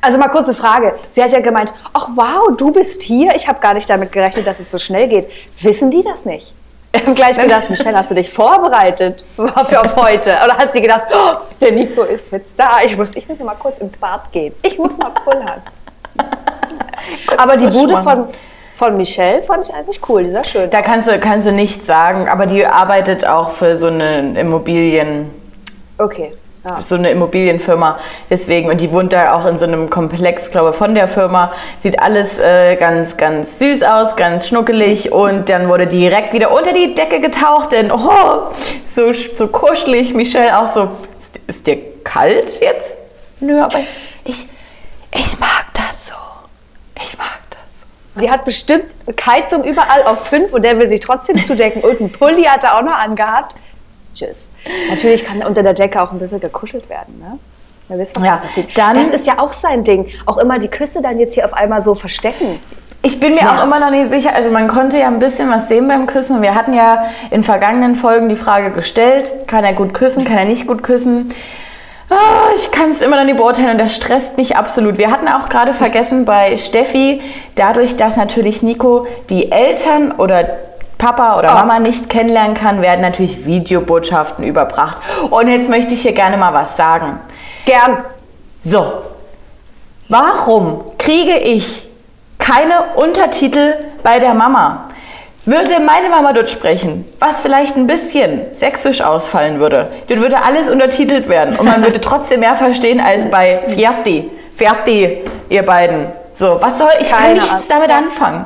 Also 0.00 0.18
mal 0.18 0.28
kurze 0.28 0.52
Frage. 0.54 0.94
Sie 1.12 1.22
hat 1.22 1.30
ja 1.30 1.38
gemeint, 1.40 1.72
ach 1.92 2.08
wow, 2.16 2.56
du 2.56 2.72
bist 2.72 3.02
hier. 3.02 3.34
Ich 3.36 3.46
habe 3.46 3.60
gar 3.60 3.72
nicht 3.74 3.88
damit 3.88 4.10
gerechnet, 4.10 4.46
dass 4.48 4.58
es 4.58 4.68
so 4.70 4.78
schnell 4.78 5.06
geht. 5.06 5.28
Wissen 5.60 5.90
die 5.92 6.02
das 6.02 6.24
nicht? 6.24 6.52
Wir 6.92 7.06
haben 7.06 7.14
gleich 7.14 7.38
gedacht, 7.38 7.70
Michelle, 7.70 7.96
hast 7.96 8.10
du 8.10 8.14
dich 8.16 8.28
vorbereitet 8.30 9.24
für 9.36 9.80
auf 9.80 9.96
heute? 9.96 10.32
Oder 10.44 10.58
hat 10.58 10.72
sie 10.72 10.82
gedacht, 10.82 11.06
oh, 11.14 11.36
der 11.60 11.70
Nico 11.72 12.02
ist 12.02 12.32
jetzt 12.32 12.58
da. 12.58 12.80
Ich 12.84 12.96
muss, 12.96 13.12
ich 13.14 13.26
muss 13.28 13.38
mal 13.38 13.54
kurz 13.54 13.78
ins 13.78 13.96
Bad 13.96 14.30
gehen. 14.32 14.52
Ich 14.62 14.76
muss 14.76 14.98
mal 14.98 15.10
pullern. 15.10 15.62
Aber 17.36 17.56
die 17.56 17.66
Bude 17.66 17.98
von, 18.02 18.26
von 18.74 18.96
Michelle 18.96 19.42
fand 19.42 19.68
ich 19.68 19.74
eigentlich 19.74 20.00
cool. 20.08 20.24
Die 20.24 20.30
sah 20.30 20.44
schön. 20.44 20.70
Da 20.70 20.82
kannst 20.82 21.08
du, 21.08 21.18
kannst 21.18 21.46
du 21.46 21.52
nichts 21.52 21.86
sagen, 21.86 22.28
aber 22.28 22.46
die 22.46 22.66
arbeitet 22.66 23.26
auch 23.26 23.50
für 23.50 23.78
so 23.78 23.88
eine 23.88 24.38
Immobilien. 24.38 25.30
Okay. 25.98 26.32
Ja. 26.64 26.80
so 26.80 26.94
eine 26.94 27.10
Immobilienfirma. 27.10 27.98
Deswegen, 28.30 28.70
und 28.70 28.80
die 28.80 28.92
wohnt 28.92 29.12
da 29.12 29.34
auch 29.34 29.46
in 29.46 29.58
so 29.58 29.66
einem 29.66 29.90
Komplex, 29.90 30.48
glaube 30.48 30.70
ich, 30.70 30.76
von 30.76 30.94
der 30.94 31.08
Firma. 31.08 31.52
Sieht 31.80 32.00
alles 32.00 32.38
äh, 32.38 32.76
ganz, 32.76 33.16
ganz 33.16 33.58
süß 33.58 33.82
aus, 33.82 34.14
ganz 34.14 34.46
schnuckelig. 34.46 35.10
Und 35.10 35.48
dann 35.48 35.68
wurde 35.68 35.88
direkt 35.88 36.32
wieder 36.32 36.52
unter 36.52 36.72
die 36.72 36.94
Decke 36.94 37.18
getaucht, 37.18 37.72
denn 37.72 37.90
oh, 37.90 38.52
so, 38.84 39.12
so 39.12 39.48
kuschelig. 39.48 40.14
Michelle 40.14 40.56
auch 40.56 40.72
so, 40.72 40.82
ist, 41.18 41.40
ist 41.48 41.66
dir 41.66 41.78
kalt 42.04 42.60
jetzt? 42.60 42.96
Nö, 43.40 43.60
aber 43.60 43.80
ich, 44.24 44.46
ich 45.12 45.40
mag 45.40 45.66
das 45.74 46.08
so. 46.08 46.14
Ich 47.02 47.18
mag 47.18 47.38
das. 47.50 48.22
Die 48.22 48.30
hat 48.30 48.44
bestimmt 48.44 48.84
Keizung 49.16 49.64
überall 49.64 50.02
auf 50.04 50.26
5 50.28 50.52
und 50.52 50.64
der 50.64 50.78
will 50.78 50.86
sich 50.86 51.00
trotzdem 51.00 51.42
zudecken. 51.42 51.82
Und 51.82 52.00
einen 52.00 52.12
Pulli 52.12 52.44
hat 52.44 52.62
er 52.64 52.76
auch 52.78 52.82
noch 52.82 52.98
angehabt. 52.98 53.54
Tschüss. 54.14 54.52
Natürlich 54.90 55.24
kann 55.24 55.42
unter 55.42 55.62
der 55.62 55.72
Decke 55.74 56.00
auch 56.02 56.12
ein 56.12 56.18
bisschen 56.18 56.40
gekuschelt 56.40 56.88
werden, 56.90 57.18
ne? 57.18 57.38
Ihr 57.88 57.98
wisst, 57.98 58.14
was 58.16 58.24
Ja, 58.24 58.32
da 58.36 58.42
passiert. 58.42 58.76
dann- 58.78 58.96
das 58.96 59.08
ist 59.08 59.26
ja 59.26 59.38
auch 59.38 59.52
sein 59.52 59.84
Ding. 59.84 60.06
Auch 60.26 60.36
immer 60.38 60.58
die 60.58 60.68
Küsse 60.68 61.00
dann 61.02 61.18
jetzt 61.18 61.34
hier 61.34 61.44
auf 61.46 61.54
einmal 61.54 61.80
so 61.80 61.94
verstecken. 61.94 62.60
Ich 63.04 63.18
bin 63.18 63.34
mir 63.34 63.50
auch 63.50 63.64
immer 63.64 63.80
noch 63.80 63.90
nicht 63.90 64.10
sicher. 64.10 64.34
Also 64.34 64.50
man 64.52 64.68
konnte 64.68 64.98
ja 64.98 65.08
ein 65.08 65.18
bisschen 65.18 65.50
was 65.50 65.66
sehen 65.68 65.88
beim 65.88 66.06
Küssen. 66.06 66.40
Wir 66.42 66.54
hatten 66.54 66.72
ja 66.74 67.06
in 67.30 67.42
vergangenen 67.42 67.96
Folgen 67.96 68.28
die 68.28 68.36
Frage 68.36 68.70
gestellt, 68.70 69.32
kann 69.48 69.64
er 69.64 69.72
gut 69.72 69.92
küssen, 69.94 70.24
kann 70.24 70.36
er 70.38 70.44
nicht 70.44 70.66
gut 70.68 70.82
küssen? 70.84 71.34
Ah, 72.12 72.50
ich 72.54 72.70
kann 72.70 72.90
es 72.92 73.00
immer 73.00 73.16
noch 73.16 73.24
nicht 73.24 73.38
beurteilen 73.38 73.70
und 73.70 73.78
das 73.78 73.94
stresst 73.96 74.36
mich 74.36 74.56
absolut. 74.56 74.98
Wir 74.98 75.10
hatten 75.10 75.28
auch 75.28 75.48
gerade 75.48 75.72
vergessen 75.72 76.24
bei 76.26 76.56
Steffi, 76.58 77.22
dadurch, 77.54 77.96
dass 77.96 78.16
natürlich 78.16 78.62
Nico 78.62 79.06
die 79.30 79.50
Eltern 79.50 80.12
oder 80.12 80.44
Papa 80.98 81.38
oder 81.38 81.52
Oh. 81.52 81.54
Mama 81.54 81.78
nicht 81.78 82.10
kennenlernen 82.10 82.54
kann, 82.54 82.82
werden 82.82 83.00
natürlich 83.00 83.46
Videobotschaften 83.46 84.44
überbracht. 84.44 84.98
Und 85.30 85.48
jetzt 85.48 85.70
möchte 85.70 85.94
ich 85.94 86.02
hier 86.02 86.12
gerne 86.12 86.36
mal 86.36 86.52
was 86.52 86.76
sagen. 86.76 87.18
Gern. 87.64 88.04
So, 88.62 88.92
warum 90.08 90.84
kriege 90.98 91.38
ich 91.38 91.88
keine 92.38 92.74
Untertitel 92.96 93.74
bei 94.02 94.18
der 94.18 94.34
Mama? 94.34 94.90
Würde 95.44 95.80
meine 95.80 96.08
Mama 96.08 96.32
dort 96.32 96.48
sprechen, 96.50 97.04
was 97.18 97.40
vielleicht 97.40 97.76
ein 97.76 97.88
bisschen 97.88 98.42
sächsisch 98.54 99.00
ausfallen 99.00 99.58
würde, 99.58 99.88
dort 100.08 100.20
würde 100.20 100.36
alles 100.44 100.68
untertitelt 100.68 101.28
werden 101.28 101.56
und 101.58 101.66
man 101.66 101.82
würde 101.82 102.00
trotzdem 102.00 102.40
mehr 102.40 102.54
verstehen 102.54 103.00
als 103.00 103.28
bei 103.28 103.60
Fiatti. 103.66 104.30
Fiatti, 104.56 105.24
ihr 105.48 105.64
beiden. 105.64 106.06
So, 106.38 106.58
was 106.60 106.78
soll 106.78 106.90
ich? 107.00 107.08
kann 107.10 107.18
Keine 107.18 107.34
nichts 107.34 107.50
Ahnung. 107.50 107.64
damit 107.68 107.90
anfangen. 107.90 108.44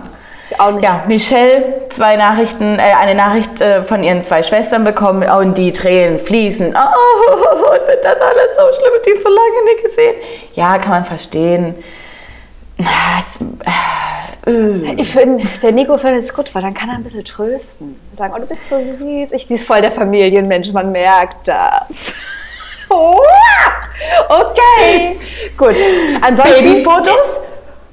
Auch 0.58 0.70
nicht. 0.70 0.84
Ja, 0.84 1.02
Michelle, 1.06 1.82
zwei 1.90 2.16
Nachrichten, 2.16 2.78
äh, 2.78 2.82
eine 2.98 3.14
Nachricht 3.14 3.60
äh, 3.60 3.82
von 3.82 4.02
ihren 4.02 4.22
zwei 4.22 4.42
Schwestern 4.42 4.84
bekommen 4.84 5.28
und 5.28 5.58
die 5.58 5.72
Tränen 5.72 6.18
fließen. 6.18 6.74
Oh, 6.74 7.72
finde 7.84 8.00
das 8.02 8.20
alles 8.20 8.56
so 8.56 8.80
schlimm, 8.80 8.92
die 9.04 9.20
so 9.20 9.28
lange 9.28 9.64
nicht 9.74 9.84
gesehen. 9.84 10.14
Ja, 10.54 10.78
kann 10.78 10.90
man 10.90 11.04
verstehen. 11.04 11.74
Ah, 12.80 13.18
es- 13.20 13.36
äh, 13.66 13.70
Ich 14.96 15.10
finde, 15.10 15.44
der 15.60 15.72
Nico 15.72 15.98
findet 15.98 16.22
es 16.22 16.32
gut, 16.32 16.54
weil 16.54 16.62
dann 16.62 16.72
kann 16.72 16.88
er 16.88 16.94
ein 16.94 17.02
bisschen 17.02 17.24
trösten. 17.24 17.98
Sagen, 18.12 18.32
oh, 18.36 18.38
du 18.40 18.46
bist 18.46 18.68
so 18.68 18.80
süß. 18.80 19.32
Ich, 19.32 19.46
sie 19.46 19.54
ist 19.54 19.66
voll 19.66 19.80
der 19.80 19.90
Familienmensch, 19.90 20.72
man 20.72 20.92
merkt 20.92 21.48
das. 21.48 22.14
Okay, 24.28 25.16
gut. 25.56 25.74
Ansonsten, 26.20 26.64
Babyfotos? 26.64 27.40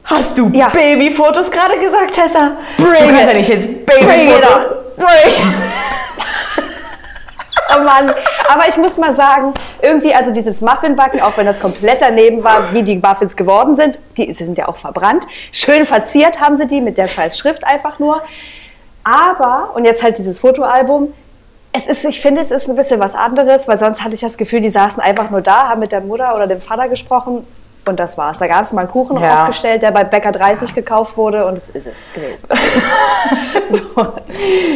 Hast 0.04 0.38
du 0.38 0.50
Ja. 0.54 0.68
Babyfotos 0.70 1.50
gerade 1.50 1.80
gesagt, 1.80 2.14
Tessa? 2.14 2.58
Bring 2.78 2.88
du 2.88 3.16
kannst 3.16 3.22
it. 3.22 3.28
ja 3.28 3.34
nicht 3.34 3.50
jetzt 3.50 3.86
Bring 3.86 4.06
Babyfotos. 4.06 4.66
Bring. 4.98 5.08
Oh 5.08 5.53
Mann, 7.84 8.10
aber 8.50 8.68
ich 8.68 8.78
muss 8.78 8.98
mal 8.98 9.14
sagen, 9.14 9.54
irgendwie, 9.82 10.14
also 10.14 10.32
dieses 10.32 10.62
Muffinbacken, 10.62 11.22
auch 11.22 11.38
wenn 11.38 11.46
das 11.46 11.60
komplett 11.60 12.02
daneben 12.02 12.44
war, 12.44 12.74
wie 12.74 12.84
die 12.84 12.98
Muffins 12.98 13.36
geworden 13.36 13.76
sind, 13.76 14.00
die 14.18 14.34
sind 14.34 14.58
ja 14.58 14.68
auch 14.68 14.78
verbrannt. 14.78 15.28
Schön 15.52 15.86
verziert 15.86 16.40
haben 16.40 16.58
sie 16.58 16.68
die 16.68 16.82
mit 16.82 16.98
der 16.98 17.08
Schrift 17.08 17.66
einfach 17.66 18.00
nur. 18.00 18.22
Aber, 19.04 19.72
und 19.76 19.86
jetzt 19.86 20.02
halt 20.02 20.18
dieses 20.18 20.40
Fotoalbum, 20.40 21.14
es 21.74 21.88
ist, 21.88 22.06
ich 22.06 22.22
finde, 22.22 22.42
es 22.42 22.52
ist 22.52 22.70
ein 22.70 22.76
bisschen 22.76 23.00
was 23.00 23.16
anderes, 23.16 23.68
weil 23.68 23.78
sonst 23.78 24.04
hatte 24.04 24.14
ich 24.14 24.22
das 24.22 24.38
Gefühl, 24.38 24.62
die 24.62 24.70
saßen 24.70 25.02
einfach 25.02 25.32
nur 25.32 25.42
da, 25.42 25.70
haben 25.70 25.80
mit 25.80 25.92
der 25.92 26.02
Mutter 26.02 26.36
oder 26.36 26.48
dem 26.48 26.62
Vater 26.62 26.88
gesprochen 26.88 27.46
und 27.88 28.00
das 28.00 28.18
war's. 28.18 28.40
Da 28.40 28.48
gab 28.48 28.64
es 28.64 28.74
mal 28.74 28.82
einen 28.82 28.90
Kuchen 28.92 29.20
Ja. 29.22 29.42
aufgestellt, 29.42 29.84
der 29.84 29.92
bei 29.92 30.04
Bäcker 30.04 30.32
30 30.32 30.74
gekauft 30.74 31.18
wurde 31.18 31.46
und 31.46 31.58
es 31.58 31.70
ist 31.70 31.88
es 31.88 32.12
gewesen. 32.14 32.48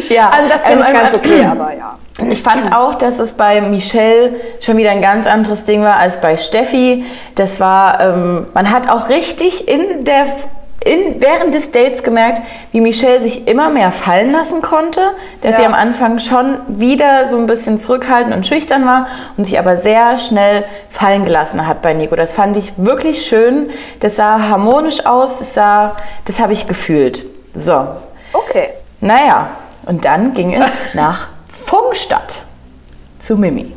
Ja, 0.08 0.30
Also 0.30 0.48
das 0.48 0.66
finde 0.66 0.82
ich 0.82 0.88
ähm, 0.88 0.94
ganz 0.94 1.12
ähm, 1.12 1.18
okay, 1.20 1.44
aber 1.44 1.72
ja. 1.74 1.98
Ich 2.30 2.42
fand 2.42 2.74
auch, 2.74 2.94
dass 2.94 3.18
es 3.18 3.34
bei 3.34 3.60
Michelle 3.60 4.34
schon 4.60 4.76
wieder 4.76 4.90
ein 4.90 5.02
ganz 5.02 5.26
anderes 5.26 5.64
Ding 5.64 5.82
war 5.82 5.96
als 5.98 6.20
bei 6.20 6.36
Steffi. 6.36 7.04
Das 7.36 7.60
war, 7.60 8.00
ähm, 8.00 8.46
man 8.54 8.70
hat 8.72 8.90
auch 8.90 9.08
richtig 9.08 9.68
in 9.68 10.04
der, 10.04 10.26
in, 10.84 11.20
während 11.20 11.54
des 11.54 11.70
Dates 11.72 12.02
gemerkt, 12.02 12.40
wie 12.72 12.80
Michelle 12.80 13.20
sich 13.20 13.48
immer 13.48 13.68
mehr 13.68 13.90
fallen 13.90 14.30
lassen 14.32 14.62
konnte. 14.62 15.00
Dass 15.42 15.52
Ja. 15.52 15.56
sie 15.58 15.64
am 15.66 15.74
Anfang 15.74 16.18
schon 16.18 16.58
wieder 16.68 17.28
so 17.28 17.36
ein 17.36 17.46
bisschen 17.46 17.78
zurückhaltend 17.78 18.34
und 18.34 18.46
schüchtern 18.46 18.86
war 18.86 19.06
und 19.36 19.44
sich 19.44 19.58
aber 19.58 19.76
sehr 19.76 20.16
schnell 20.18 20.64
fallen 20.88 21.24
gelassen 21.24 21.66
hat 21.66 21.82
bei 21.82 21.94
Nico. 21.94 22.14
Das 22.16 22.32
fand 22.32 22.56
ich 22.56 22.72
wirklich 22.76 23.22
schön. 23.26 23.70
Das 24.00 24.16
sah 24.16 24.48
harmonisch 24.48 25.04
aus. 25.04 25.38
Das 25.38 25.54
sah, 25.54 25.96
das 26.26 26.38
habe 26.38 26.52
ich 26.52 26.68
gefühlt. 26.68 27.24
So, 27.56 27.86
Okay. 28.32 28.70
naja, 29.00 29.48
und 29.86 30.04
dann 30.04 30.32
ging 30.34 30.54
es 30.54 30.66
nach 30.94 31.28
Funkstadt 31.52 32.42
zu 33.20 33.36
Mimi. 33.36 33.74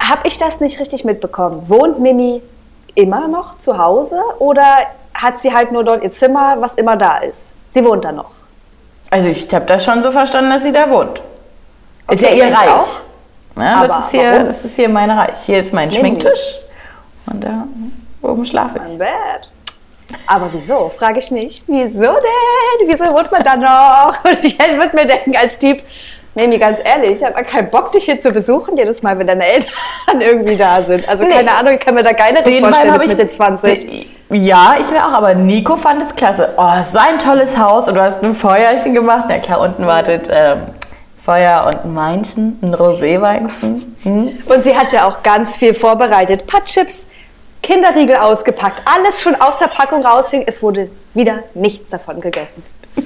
Habe 0.00 0.22
ich 0.26 0.36
das 0.36 0.58
nicht 0.58 0.80
richtig 0.80 1.04
mitbekommen? 1.04 1.68
Wohnt 1.68 2.00
Mimi 2.00 2.42
immer 2.96 3.28
noch 3.28 3.58
zu 3.58 3.78
Hause 3.78 4.20
oder 4.40 4.64
hat 5.14 5.38
sie 5.40 5.52
halt 5.52 5.72
nur 5.72 5.84
dort 5.84 6.02
ihr 6.02 6.10
Zimmer, 6.12 6.56
was 6.58 6.74
immer 6.74 6.96
da 6.96 7.18
ist? 7.18 7.54
Sie 7.68 7.84
wohnt 7.84 8.04
da 8.04 8.12
noch. 8.12 8.30
Also 9.10 9.28
ich 9.28 9.52
habe 9.54 9.66
das 9.66 9.84
schon 9.84 10.02
so 10.02 10.10
verstanden, 10.12 10.50
dass 10.50 10.62
sie 10.62 10.72
da 10.72 10.88
wohnt. 10.90 11.20
Ist 12.10 12.22
ja 12.22 12.28
Okay, 12.28 12.38
ihr 12.38 12.48
ich 12.48 12.56
Reich. 12.56 12.66
Ja, 13.56 13.76
Aber 13.76 13.88
das, 13.88 13.98
ist 14.06 14.10
hier, 14.12 14.32
warum? 14.32 14.46
das 14.46 14.64
ist 14.64 14.76
hier 14.76 14.88
mein 14.88 15.10
Reich. 15.10 15.38
Hier 15.44 15.60
ist 15.60 15.72
mein 15.74 15.88
Mimi. 15.88 16.00
Schminktisch 16.00 16.58
und 17.26 17.44
da 17.44 17.64
oben 18.22 18.44
schlafe 18.44 18.78
ich. 18.78 18.88
Mein 18.88 18.98
Bett. 18.98 19.50
Aber 20.26 20.48
wieso? 20.52 20.90
Frage 20.96 21.18
ich 21.18 21.30
mich. 21.30 21.62
Wieso 21.66 22.06
denn? 22.12 22.88
Wieso 22.88 23.04
wohnt 23.12 23.30
man 23.30 23.42
da 23.42 23.56
noch? 23.56 24.24
Und 24.24 24.38
ich 24.44 24.58
würde 24.58 24.94
mir 24.96 25.06
denken, 25.06 25.36
als 25.36 25.58
Typ, 25.58 25.82
Mimi, 26.34 26.56
ganz 26.58 26.80
ehrlich, 26.82 27.20
ich 27.20 27.24
habe 27.24 27.44
keinen 27.44 27.68
Bock, 27.70 27.92
dich 27.92 28.04
hier 28.04 28.18
zu 28.18 28.30
besuchen, 28.30 28.76
jedes 28.76 29.02
Mal, 29.02 29.18
wenn 29.18 29.26
deine 29.26 29.44
Eltern 29.52 30.20
irgendwie 30.20 30.56
da 30.56 30.82
sind. 30.82 31.06
Also 31.08 31.24
Nee. 31.24 31.30
keine 31.34 31.52
Ahnung, 31.54 31.74
ich 31.74 31.80
kann 31.80 31.94
mir 31.94 32.02
da 32.02 32.12
geileres 32.12 32.44
Den 32.44 32.60
vorstellen 32.60 32.84
Vibe 32.84 32.92
mit 32.92 32.94
habe 32.94 33.04
ich 33.04 33.10
Mitte 33.18 33.28
20. 33.28 34.06
Ja, 34.32 34.74
ich 34.80 34.90
mir 34.90 35.06
auch, 35.06 35.12
aber 35.12 35.34
Nico 35.34 35.76
fand 35.76 36.02
es 36.02 36.14
klasse. 36.16 36.50
Oh, 36.56 36.82
so 36.82 36.98
ein 36.98 37.18
tolles 37.18 37.56
Haus 37.58 37.88
und 37.88 37.94
du 37.96 38.02
hast 38.02 38.22
ein 38.22 38.34
Feuerchen 38.34 38.94
gemacht. 38.94 39.26
Na 39.28 39.38
klar, 39.38 39.60
unten 39.60 39.86
wartet 39.86 40.28
ähm, 40.30 40.60
Feuer 41.22 41.64
und 41.66 41.84
ein 41.84 41.94
Weinchen, 41.96 42.58
ein 42.62 42.74
Roséweinchen. 42.74 43.94
Hm? 44.02 44.30
Und 44.46 44.62
sie 44.64 44.76
hat 44.76 44.90
ja 44.92 45.06
auch 45.06 45.22
ganz 45.22 45.56
viel 45.56 45.74
vorbereitet. 45.74 46.42
Ein 46.42 46.46
paar 46.46 46.64
Chips, 46.64 47.08
Kinderriegel 47.62 48.16
ausgepackt, 48.16 48.82
alles 48.92 49.20
schon 49.20 49.34
aus 49.40 49.58
der 49.58 49.68
Packung 49.68 50.04
raushing. 50.04 50.44
Es 50.46 50.62
wurde 50.62 50.90
wieder 51.14 51.40
nichts 51.54 51.90
davon 51.90 52.20
gegessen. 52.20 52.62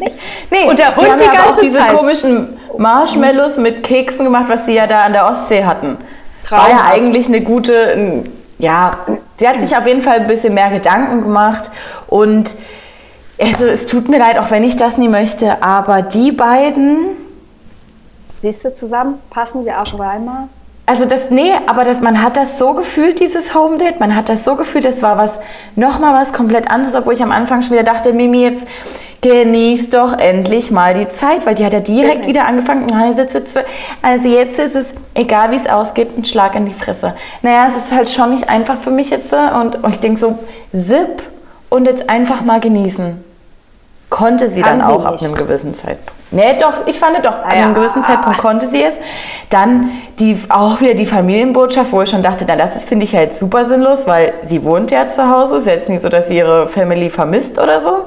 Nee, 0.50 0.68
Und 0.68 0.78
der 0.78 0.92
die 0.92 1.06
Hund 1.06 1.20
die 1.20 1.24
ja 1.24 1.30
aber 1.30 1.40
auch 1.40 1.46
ganze 1.46 1.60
diese 1.62 1.78
Zeit. 1.78 1.96
komischen 1.96 2.56
Marshmallows 2.78 3.56
mit 3.58 3.82
Keksen 3.84 4.24
gemacht, 4.24 4.46
was 4.48 4.66
sie 4.66 4.74
ja 4.74 4.86
da 4.86 5.02
an 5.02 5.12
der 5.12 5.28
Ostsee 5.28 5.64
hatten. 5.64 5.96
War 6.50 6.68
ja 6.68 6.76
Traumhaft. 6.76 6.92
eigentlich 6.92 7.26
eine 7.26 7.40
gute, 7.40 7.72
ähm, 7.74 8.24
ja, 8.58 8.92
sie 9.36 9.48
hat 9.48 9.60
sich 9.60 9.76
auf 9.76 9.86
jeden 9.86 10.00
Fall 10.00 10.20
ein 10.20 10.26
bisschen 10.26 10.54
mehr 10.54 10.70
Gedanken 10.70 11.22
gemacht 11.22 11.70
und 12.06 12.56
also 13.38 13.66
es 13.66 13.86
tut 13.86 14.08
mir 14.08 14.18
leid, 14.18 14.38
auch 14.38 14.50
wenn 14.50 14.64
ich 14.64 14.76
das 14.76 14.96
nie 14.96 15.08
möchte, 15.08 15.62
aber 15.62 16.02
die 16.02 16.32
beiden, 16.32 17.16
Siehst 18.36 18.66
du 18.66 18.74
zusammen? 18.74 19.18
Passen 19.30 19.64
wir 19.64 19.80
auch 19.80 19.86
schon 19.86 20.00
einmal? 20.02 20.48
Also 20.86 21.04
das, 21.04 21.30
nee, 21.30 21.50
aber 21.66 21.84
das, 21.84 22.00
man 22.00 22.22
hat 22.22 22.36
das 22.36 22.58
so 22.58 22.72
gefühlt, 22.74 23.18
dieses 23.20 23.54
Home 23.54 23.76
Date, 23.76 23.98
man 23.98 24.14
hat 24.14 24.28
das 24.28 24.44
so 24.44 24.54
gefühlt, 24.54 24.84
das 24.84 25.02
war 25.02 25.18
was, 25.18 25.38
nochmal 25.74 26.14
was 26.14 26.32
komplett 26.32 26.70
anderes, 26.70 26.94
obwohl 26.94 27.14
ich 27.14 27.22
am 27.22 27.32
Anfang 27.32 27.62
schon 27.62 27.72
wieder 27.72 27.82
dachte, 27.82 28.12
Mimi, 28.12 28.42
jetzt 28.44 28.62
genieß 29.22 29.90
doch 29.90 30.16
endlich 30.16 30.70
mal 30.70 30.94
die 30.94 31.08
Zeit, 31.08 31.44
weil 31.46 31.56
die 31.56 31.64
hat 31.64 31.72
ja 31.72 31.80
direkt 31.80 32.18
Wirklich? 32.18 32.34
wieder 32.36 32.46
angefangen, 32.46 32.86
"Na, 32.88 33.08
jetzt, 33.10 33.34
jetzt, 33.34 33.58
also 34.00 34.28
jetzt 34.28 34.58
ist 34.60 34.76
es, 34.76 34.90
egal 35.14 35.50
wie 35.50 35.56
es 35.56 35.66
ausgeht, 35.66 36.16
ein 36.16 36.24
Schlag 36.24 36.54
in 36.54 36.66
die 36.66 36.72
Fresse. 36.74 37.14
Naja, 37.42 37.66
es 37.68 37.76
ist 37.76 37.92
halt 37.92 38.08
schon 38.08 38.30
nicht 38.30 38.48
einfach 38.48 38.76
für 38.76 38.90
mich 38.90 39.10
jetzt 39.10 39.32
äh, 39.32 39.36
und, 39.60 39.82
und 39.82 39.90
ich 39.94 40.00
denke 40.00 40.20
so, 40.20 40.38
zip 40.72 41.22
und 41.70 41.86
jetzt 41.86 42.08
einfach 42.08 42.42
mal 42.42 42.60
genießen. 42.60 43.24
Konnte 44.10 44.48
sie 44.48 44.62
Kann 44.62 44.78
dann 44.78 44.86
sie 44.86 44.92
auch 44.92 45.04
ab 45.04 45.12
nicht. 45.14 45.24
einem 45.24 45.34
gewissen 45.34 45.74
Zeitpunkt. 45.74 46.12
Nee, 46.32 46.56
doch, 46.58 46.86
ich 46.86 46.98
fand 46.98 47.16
doch, 47.24 47.30
ab 47.30 47.44
ja. 47.52 47.64
einem 47.64 47.74
gewissen 47.74 48.02
Zeitpunkt 48.02 48.38
konnte 48.38 48.66
sie 48.66 48.82
es. 48.82 48.98
Dann 49.48 49.90
die, 50.18 50.38
auch 50.48 50.80
wieder 50.80 50.94
die 50.94 51.06
Familienbotschaft, 51.06 51.92
wo 51.92 52.02
ich 52.02 52.10
schon 52.10 52.22
dachte, 52.22 52.44
na, 52.48 52.56
das 52.56 52.76
ist, 52.76 52.88
finde 52.88 53.04
ich 53.04 53.14
halt 53.14 53.38
super 53.38 53.64
sinnlos, 53.64 54.06
weil 54.06 54.34
sie 54.42 54.64
wohnt 54.64 54.90
ja 54.90 55.08
zu 55.08 55.30
Hause. 55.30 55.58
Ist 55.58 55.66
jetzt 55.66 55.88
nicht 55.88 56.02
so, 56.02 56.08
dass 56.08 56.28
sie 56.28 56.38
ihre 56.38 56.66
Family 56.66 57.10
vermisst 57.10 57.58
oder 57.58 57.80
so. 57.80 58.06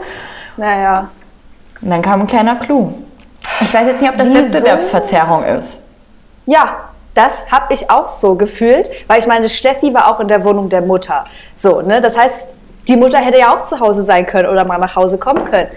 Naja. 0.57 1.07
Und 1.81 1.89
dann 1.89 2.01
kam 2.01 2.21
ein 2.21 2.27
kleiner 2.27 2.55
Clou. 2.55 2.91
Ich 3.61 3.73
weiß 3.73 3.87
jetzt 3.87 4.01
nicht, 4.01 4.11
ob 4.11 4.17
das 4.17 4.27
Wieso? 4.27 4.53
Wettbewerbsverzerrung 4.53 5.43
ist. 5.43 5.79
Ja, 6.45 6.75
das 7.13 7.49
habe 7.51 7.73
ich 7.73 7.89
auch 7.89 8.09
so 8.09 8.35
gefühlt, 8.35 8.89
weil 9.07 9.19
ich 9.19 9.27
meine, 9.27 9.47
Steffi 9.49 9.93
war 9.93 10.07
auch 10.07 10.19
in 10.19 10.27
der 10.27 10.43
Wohnung 10.43 10.69
der 10.69 10.81
Mutter. 10.81 11.23
So, 11.55 11.81
ne? 11.81 12.01
Das 12.01 12.17
heißt, 12.17 12.47
die 12.87 12.95
Mutter 12.95 13.19
hätte 13.19 13.39
ja 13.39 13.55
auch 13.55 13.65
zu 13.65 13.79
Hause 13.79 14.03
sein 14.03 14.25
können 14.25 14.49
oder 14.49 14.65
mal 14.65 14.77
nach 14.77 14.95
Hause 14.95 15.17
kommen 15.17 15.45
können. 15.45 15.67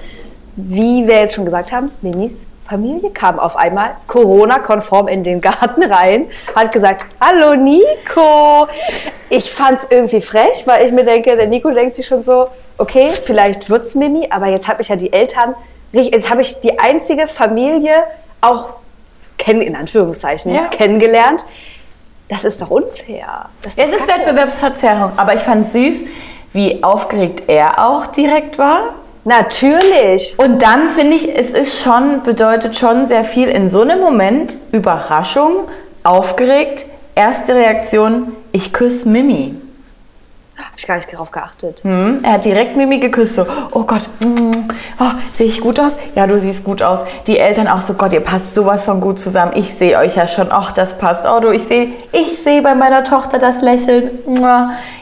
Wie 0.57 1.07
wir 1.07 1.21
jetzt 1.21 1.35
schon 1.35 1.45
gesagt 1.45 1.73
haben, 1.73 1.91
Mimis 2.03 2.47
Familie 2.69 3.11
kam 3.11 3.39
auf 3.39 3.57
einmal 3.57 3.91
Corona-konform 4.07 5.09
in 5.09 5.25
den 5.25 5.41
Garten 5.41 5.83
rein, 5.83 6.27
hat 6.55 6.73
gesagt, 6.73 7.07
hallo 7.21 7.55
Nico. 7.55 8.69
Ich 9.29 9.51
fand 9.51 9.79
es 9.81 9.87
irgendwie 9.91 10.21
frech, 10.21 10.67
weil 10.67 10.87
ich 10.87 10.93
mir 10.93 11.05
denke, 11.05 11.37
der 11.37 11.47
Nico 11.49 11.71
denkt 11.71 11.97
sich 11.97 12.07
schon 12.07 12.23
so, 12.23 12.47
okay, 12.79 13.11
vielleicht 13.25 13.69
wird's 13.69 13.95
Mimi, 13.95 14.29
aber 14.31 14.47
jetzt 14.47 14.69
habe 14.69 14.81
ich 14.83 14.89
ja 14.89 14.97
die 14.97 15.13
Eltern, 15.13 15.55
jetzt 15.93 16.31
habe 16.31 16.41
ich 16.43 16.61
die 16.61 16.79
einzige 16.79 17.29
Familie 17.29 18.05
auch 18.41 18.69
kennen, 19.39 19.61
in 19.63 19.75
Anführungszeichen, 19.77 20.55
Ja. 20.55 20.67
kennengelernt. 20.69 21.45
Das 22.29 22.45
ist 22.45 22.63
doch 22.63 22.71
unfair. 22.71 23.49
Das 23.63 23.77
Es 23.77 23.91
doch 23.91 23.97
ist 23.97 24.07
kacke. 24.09 24.21
Wettbewerbsverzerrung, 24.21 25.13
aber 25.17 25.35
ich 25.35 25.41
fand 25.41 25.69
süß, 25.69 26.05
wie 26.53 26.83
aufgeregt 26.83 27.43
er 27.49 27.87
auch 27.87 28.07
direkt 28.07 28.57
war. 28.59 28.95
Natürlich. 29.25 30.35
Und 30.39 30.63
dann 30.63 30.89
finde 30.89 31.15
ich, 31.15 31.29
es 31.37 31.51
ist 31.51 31.83
schon, 31.83 32.23
bedeutet 32.23 32.75
schon 32.77 33.07
sehr 33.07 33.25
viel 33.25 33.49
in 33.49 33.71
so 33.71 33.83
einem 33.83 34.01
Moment 34.01 34.57
Überraschung, 34.73 35.69
aufgeregt, 36.03 36.87
erste 37.15 37.55
Reaktion, 37.55 38.33
ich 38.51 38.73
küsse 38.73 39.09
Mimi. 39.09 39.55
Habe 40.65 40.75
ich 40.77 40.87
gar 40.87 40.97
nicht 40.97 41.13
darauf 41.13 41.31
geachtet. 41.31 41.81
Hm, 41.83 42.21
er 42.23 42.33
hat 42.33 42.45
direkt 42.45 42.77
Mimi 42.77 42.99
geküsst, 42.99 43.37
so, 43.37 43.47
oh 43.73 43.83
Gott, 43.83 44.09
mm, 44.25 44.69
oh, 45.01 45.11
sehe 45.37 45.47
ich 45.47 45.61
gut 45.61 45.79
aus? 45.81 45.97
Ja, 46.15 46.27
du 46.27 46.39
siehst 46.39 46.65
gut 46.65 46.83
aus. 46.83 47.01
Die 47.27 47.39
Eltern 47.39 47.69
auch 47.69 47.81
so, 47.81 47.95
Gott, 47.95 48.13
ihr 48.13 48.21
passt 48.21 48.55
sowas 48.55 48.85
von 48.85 49.01
gut 49.01 49.19
zusammen. 49.19 49.53
Ich 49.55 49.75
sehe 49.75 49.99
euch 49.99 50.17
ja 50.17 50.27
schon, 50.27 50.49
ach, 50.51 50.73
das 50.73 50.97
passt. 50.97 51.27
Oh, 51.29 51.41
du, 51.41 51.51
ich 51.51 51.65
sehe 51.65 51.89
ich 52.13 52.39
seh 52.39 52.61
bei 52.61 52.75
meiner 52.75 53.05
Tochter 53.05 53.39
das 53.39 53.61
Lächeln. 53.61 54.11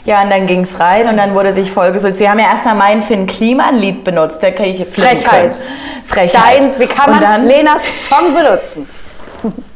Ja, 0.04 0.22
und 0.22 0.30
dann 0.30 0.46
ging 0.46 0.62
es 0.62 0.80
rein 0.80 1.08
und 1.08 1.16
dann 1.16 1.34
wurde 1.34 1.52
sich 1.52 1.70
vollgesülzt. 1.70 2.18
Sie 2.18 2.28
haben 2.28 2.38
ja 2.38 2.46
erstmal 2.46 2.74
mein 2.74 3.02
Finn 3.02 3.26
Kliman-Lied 3.26 4.02
benutzt, 4.04 4.38
da 4.40 4.50
kann 4.50 4.66
ich 4.66 4.84
Frechheit. 4.86 5.60
Frechheit. 6.06 6.64
Dein, 6.64 6.80
wie 6.80 6.86
kann 6.86 7.10
man 7.10 7.20
dann, 7.20 7.44
Lenas 7.44 7.82
Song 8.08 8.34
benutzen? 8.34 8.88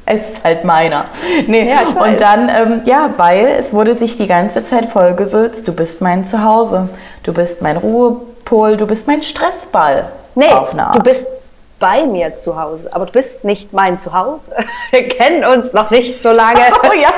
Es 0.06 0.20
ist 0.20 0.44
halt 0.44 0.64
meiner. 0.64 1.06
Nee. 1.46 1.70
Ja. 1.70 1.80
Und 1.80 2.20
dann, 2.20 2.48
ähm, 2.48 2.82
ja, 2.84 3.10
weil 3.16 3.46
es 3.46 3.72
wurde 3.72 3.96
sich 3.96 4.16
die 4.16 4.26
ganze 4.26 4.64
Zeit 4.66 4.86
vollgesülzt, 4.86 5.66
du 5.66 5.72
bist 5.72 6.00
mein 6.00 6.24
Zuhause, 6.24 6.90
du 7.22 7.32
bist 7.32 7.62
mein 7.62 7.78
Ruhepol, 7.78 8.76
du 8.76 8.86
bist 8.86 9.06
mein 9.06 9.22
Stressball. 9.22 10.10
Nee, 10.34 10.50
du 10.92 11.00
bist 11.00 11.28
bei 11.78 12.04
mir 12.04 12.36
zu 12.36 12.60
Hause, 12.60 12.88
aber 12.92 13.06
du 13.06 13.12
bist 13.12 13.44
nicht 13.44 13.72
mein 13.72 13.98
Zuhause. 13.98 14.50
Wir 14.90 15.08
kennen 15.08 15.44
uns 15.44 15.72
noch 15.72 15.90
nicht 15.90 16.22
so 16.22 16.30
lange. 16.30 16.60
Oh 16.82 16.92
ja. 16.92 17.08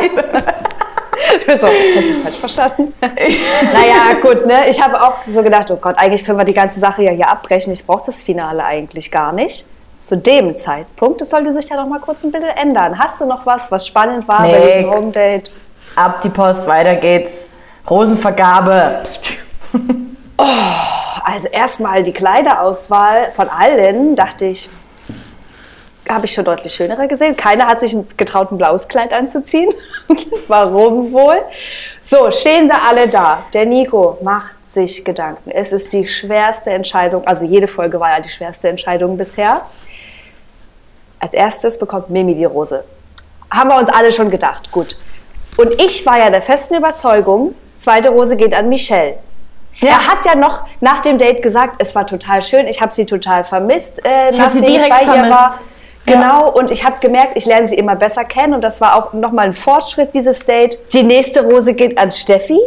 so, 1.58 1.66
du 1.66 1.72
es 1.98 2.16
falsch 2.22 2.36
verstanden? 2.36 2.94
naja, 3.00 4.20
gut, 4.20 4.46
ne? 4.46 4.68
Ich 4.68 4.80
habe 4.82 5.00
auch 5.00 5.24
so 5.26 5.42
gedacht, 5.42 5.70
oh 5.70 5.76
Gott, 5.76 5.96
eigentlich 5.98 6.24
können 6.24 6.38
wir 6.38 6.44
die 6.44 6.54
ganze 6.54 6.78
Sache 6.78 7.02
ja 7.02 7.10
hier 7.10 7.28
abbrechen. 7.28 7.72
Ich 7.72 7.84
brauche 7.84 8.06
das 8.06 8.22
Finale 8.22 8.64
eigentlich 8.64 9.10
gar 9.10 9.32
nicht. 9.32 9.66
Zu 10.06 10.16
dem 10.16 10.56
Zeitpunkt, 10.56 11.20
es 11.20 11.30
sollte 11.30 11.52
sich 11.52 11.68
ja 11.68 11.74
noch 11.74 11.88
mal 11.88 11.98
kurz 11.98 12.22
ein 12.22 12.30
bisschen 12.30 12.50
ändern. 12.50 12.96
Hast 12.96 13.20
du 13.20 13.26
noch 13.26 13.44
was, 13.44 13.72
was 13.72 13.84
spannend 13.84 14.28
war 14.28 14.42
bei 14.42 14.52
Nee. 14.52 14.66
diesem 14.68 14.90
Home 14.92 15.10
Date? 15.10 15.50
Ab 15.96 16.20
die 16.22 16.28
Post, 16.28 16.64
weiter 16.68 16.94
geht's. 16.94 17.48
Rosenvergabe. 17.90 19.02
Also 21.24 21.48
erstmal 21.48 22.04
die 22.04 22.12
Kleiderauswahl 22.12 23.32
von 23.32 23.48
allen, 23.48 24.14
dachte 24.14 24.44
ich, 24.44 24.70
habe 26.08 26.26
ich 26.26 26.32
schon 26.32 26.44
deutlich 26.44 26.72
schönere 26.72 27.08
gesehen. 27.08 27.36
Keiner 27.36 27.66
hat 27.66 27.80
sich 27.80 27.96
getraut, 28.16 28.52
ein 28.52 28.58
blaues 28.58 28.86
Kleid 28.86 29.12
anzuziehen. 29.12 29.70
Warum 30.46 31.10
wohl? 31.10 31.38
So, 32.00 32.30
stehen 32.30 32.68
sie 32.68 32.74
alle 32.88 33.08
da. 33.08 33.42
Der 33.54 33.66
Nico 33.66 34.18
macht 34.22 34.52
sich 34.72 35.04
Gedanken. 35.04 35.50
Es 35.50 35.72
ist 35.72 35.92
die 35.92 36.06
schwerste 36.06 36.70
Entscheidung, 36.70 37.26
also 37.26 37.44
jede 37.44 37.66
Folge 37.66 37.98
war 37.98 38.12
ja 38.12 38.20
die 38.20 38.28
schwerste 38.28 38.68
Entscheidung 38.68 39.16
bisher. 39.16 39.62
Als 41.26 41.34
erstes 41.34 41.76
bekommt 41.76 42.08
Mimi 42.08 42.36
die 42.36 42.44
Rose. 42.44 42.84
Haben 43.50 43.70
wir 43.70 43.78
uns 43.78 43.90
alle 43.90 44.12
schon 44.12 44.30
gedacht, 44.30 44.70
gut. 44.70 44.96
Und 45.56 45.74
ich 45.82 46.06
war 46.06 46.18
ja 46.20 46.30
der 46.30 46.40
festen 46.40 46.76
Überzeugung, 46.76 47.52
zweite 47.76 48.10
Rose 48.10 48.36
geht 48.36 48.54
an 48.54 48.68
Michelle. 48.68 49.14
Er 49.80 50.06
hat 50.06 50.24
ja 50.24 50.36
noch 50.36 50.62
nach 50.80 51.00
dem 51.00 51.18
Date 51.18 51.42
gesagt, 51.42 51.74
es 51.78 51.96
war 51.96 52.06
total 52.06 52.42
schön, 52.42 52.68
ich 52.68 52.80
habe 52.80 52.92
sie 52.92 53.06
total 53.06 53.42
vermisst, 53.42 54.04
äh, 54.06 54.30
Ich 54.30 54.40
hab 54.40 54.50
sie 54.50 54.60
nachdem 54.60 54.74
direkt 54.74 54.88
bei 54.90 55.00
ihr 55.00 55.04
vermisst. 55.14 55.32
war. 55.32 55.60
Ja. 56.06 56.12
Genau, 56.14 56.50
und 56.52 56.70
ich 56.70 56.84
habe 56.84 56.94
gemerkt, 57.00 57.32
ich 57.34 57.44
lerne 57.44 57.66
sie 57.66 57.74
immer 57.74 57.96
besser 57.96 58.22
kennen 58.24 58.54
und 58.54 58.60
das 58.62 58.80
war 58.80 58.94
auch 58.94 59.12
nochmal 59.12 59.46
ein 59.46 59.52
Fortschritt, 59.52 60.14
dieses 60.14 60.46
Date. 60.46 60.78
Die 60.92 61.02
nächste 61.02 61.42
Rose 61.44 61.74
geht 61.74 61.98
an 61.98 62.12
Steffi. 62.12 62.60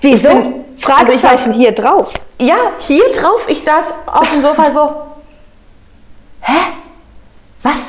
Wieso? 0.00 0.28
bin- 0.30 0.64
Fragezeichen 0.78 1.52
hier 1.52 1.72
drauf. 1.72 2.14
Ja, 2.40 2.56
hier 2.78 3.04
drauf, 3.12 3.44
ich 3.48 3.62
saß 3.62 3.92
auf 4.06 4.30
dem 4.30 4.40
Sofa 4.40 4.72
so. 4.72 4.90
Hä? 6.40 6.52
Was? 7.66 7.80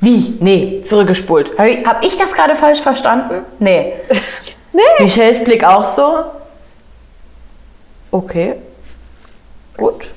Wie? 0.00 0.36
Nee, 0.40 0.82
zurückgespult. 0.84 1.56
Habe 1.58 1.70
ich, 1.70 1.86
hab 1.86 2.04
ich 2.04 2.16
das 2.18 2.34
gerade 2.34 2.54
falsch 2.54 2.80
verstanden? 2.80 3.44
Nee. 3.58 3.92
Nee. 4.72 4.82
Michelles 5.00 5.42
Blick 5.42 5.64
auch 5.64 5.82
so. 5.82 6.06
Okay. 8.12 8.54
Gut. 9.76 10.08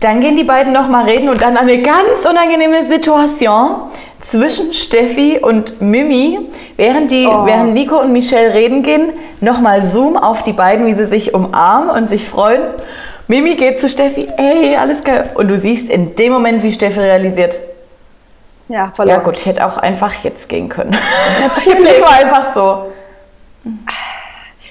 Dann 0.00 0.20
gehen 0.20 0.36
die 0.36 0.42
beiden 0.42 0.72
noch 0.72 0.88
mal 0.88 1.04
reden 1.04 1.28
und 1.28 1.40
dann 1.40 1.56
eine 1.56 1.80
ganz 1.80 2.24
unangenehme 2.28 2.84
Situation 2.84 3.76
zwischen 4.20 4.74
Steffi 4.74 5.38
und 5.40 5.80
Mimi, 5.80 6.40
während, 6.76 7.12
die, 7.12 7.28
Oh. 7.28 7.46
während 7.46 7.72
Nico 7.72 8.00
und 8.00 8.12
Michelle 8.12 8.52
reden 8.52 8.82
gehen, 8.82 9.12
nochmal 9.40 9.84
Zoom 9.84 10.16
auf 10.16 10.42
die 10.42 10.52
beiden, 10.54 10.84
wie 10.88 10.94
sie 10.94 11.06
sich 11.06 11.32
umarmen 11.32 11.90
und 11.90 12.08
sich 12.08 12.26
freuen. 12.26 12.62
Mimi 13.28 13.54
geht 13.54 13.78
zu 13.80 13.88
Steffi, 13.88 14.26
ey, 14.38 14.74
alles 14.76 15.04
geil. 15.04 15.30
Und 15.34 15.48
du 15.48 15.56
siehst 15.56 15.88
in 15.88 16.16
dem 16.16 16.32
Moment, 16.32 16.64
wie 16.64 16.72
Steffi 16.72 16.98
realisiert, 16.98 17.60
Ja, 18.68 18.76
ja 18.76 18.92
verloren. 18.94 19.22
gut, 19.22 19.38
ich 19.38 19.46
hätte 19.46 19.66
auch 19.66 19.76
einfach 19.76 20.12
jetzt 20.24 20.48
gehen 20.48 20.68
können. 20.68 20.96
Natürlich. 21.40 21.78
Nico 21.98 22.08
einfach 22.08 22.52
so. 22.52 22.92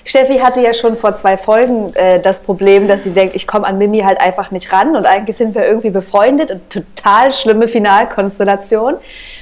Steffi 0.08 0.38
hatte 0.38 0.62
ja 0.62 0.74
schon 0.74 0.96
vor 0.96 1.16
zwei 1.16 1.36
Folgen 1.36 1.94
äh, 1.96 2.22
das 2.22 2.40
Problem, 2.40 2.88
dass 2.88 3.04
sie 3.04 3.12
denkt, 3.12 3.36
ich 3.36 3.46
komme 3.46 3.68
an 3.68 3.78
Mimi 3.78 4.00
halt 4.00 4.22
einfach 4.22 4.52
nicht 4.52 4.72
ran 4.72 4.96
und 4.96 5.06
eigentlich 5.06 5.36
sind 5.36 5.54
wir 5.54 5.68
irgendwie 5.68 5.90
befreundet 5.90 6.50
und 6.50 6.70
total 6.70 7.34
schlimme 7.34 7.68
Finalkonstellation. 7.68 8.96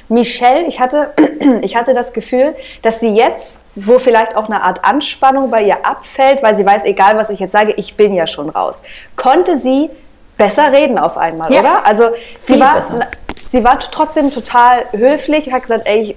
Michelle, 0.09 0.65
ich 0.65 0.79
hatte, 0.79 1.13
ich 1.61 1.75
hatte 1.75 1.93
das 1.93 2.13
Gefühl, 2.13 2.55
dass 2.81 2.99
sie 2.99 3.09
jetzt, 3.15 3.63
wo 3.75 3.99
vielleicht 3.99 4.35
auch 4.35 4.45
eine 4.45 4.63
Art 4.63 4.83
Anspannung 4.83 5.51
bei 5.51 5.61
ihr 5.61 5.85
abfällt, 5.85 6.41
weil 6.41 6.55
sie 6.55 6.65
weiß, 6.65 6.85
egal 6.85 7.15
was 7.15 7.29
ich 7.29 7.39
jetzt 7.39 7.51
sage, 7.51 7.73
ich 7.77 7.95
bin 7.95 8.15
ja 8.15 8.25
schon 8.25 8.49
raus, 8.49 8.81
konnte 9.15 9.59
sie 9.59 9.91
besser 10.37 10.71
reden 10.71 10.97
auf 10.97 11.17
einmal, 11.17 11.51
Ja. 11.51 11.61
oder? 11.61 11.85
Also 11.87 12.05
sie 12.39 12.53
Viel 12.53 12.61
war, 12.61 12.75
besser. 12.75 12.99
sie 13.35 13.63
war 13.63 13.79
trotzdem 13.79 14.31
total 14.31 14.83
höflich, 14.91 15.51
hat 15.53 15.61
gesagt, 15.63 15.83
ey, 15.87 16.01
ich, 16.01 16.15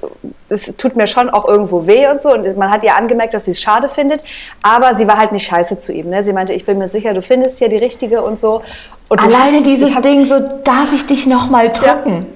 es 0.48 0.74
tut 0.76 0.96
mir 0.96 1.06
schon 1.06 1.28
auch 1.30 1.46
irgendwo 1.46 1.86
weh 1.86 2.08
und 2.08 2.20
so. 2.20 2.32
Und 2.32 2.56
man 2.56 2.70
hat 2.70 2.82
ihr 2.82 2.96
angemerkt, 2.96 3.34
dass 3.34 3.44
sie 3.44 3.52
es 3.52 3.60
schade 3.60 3.88
findet, 3.88 4.24
aber 4.62 4.94
sie 4.94 5.06
war 5.06 5.18
halt 5.18 5.32
nicht 5.32 5.46
scheiße 5.46 5.78
zu 5.78 5.92
ihm. 5.92 6.10
Ne? 6.10 6.22
Sie 6.22 6.32
meinte, 6.32 6.52
ich 6.52 6.64
bin 6.64 6.78
mir 6.78 6.88
sicher, 6.88 7.14
du 7.14 7.22
findest 7.22 7.58
hier 7.58 7.68
die 7.68 7.76
richtige 7.78 8.22
und 8.22 8.38
so. 8.38 8.62
Und 9.08 9.20
Alleine 9.20 9.58
hast- 9.58 9.66
dieses 9.66 9.90
ich 9.90 9.94
hab- 9.96 10.02
Ding, 10.02 10.26
so 10.26 10.38
darf 10.64 10.92
ich 10.92 11.06
dich 11.06 11.26
noch 11.26 11.48
mal 11.50 11.68
drücken. 11.70 12.28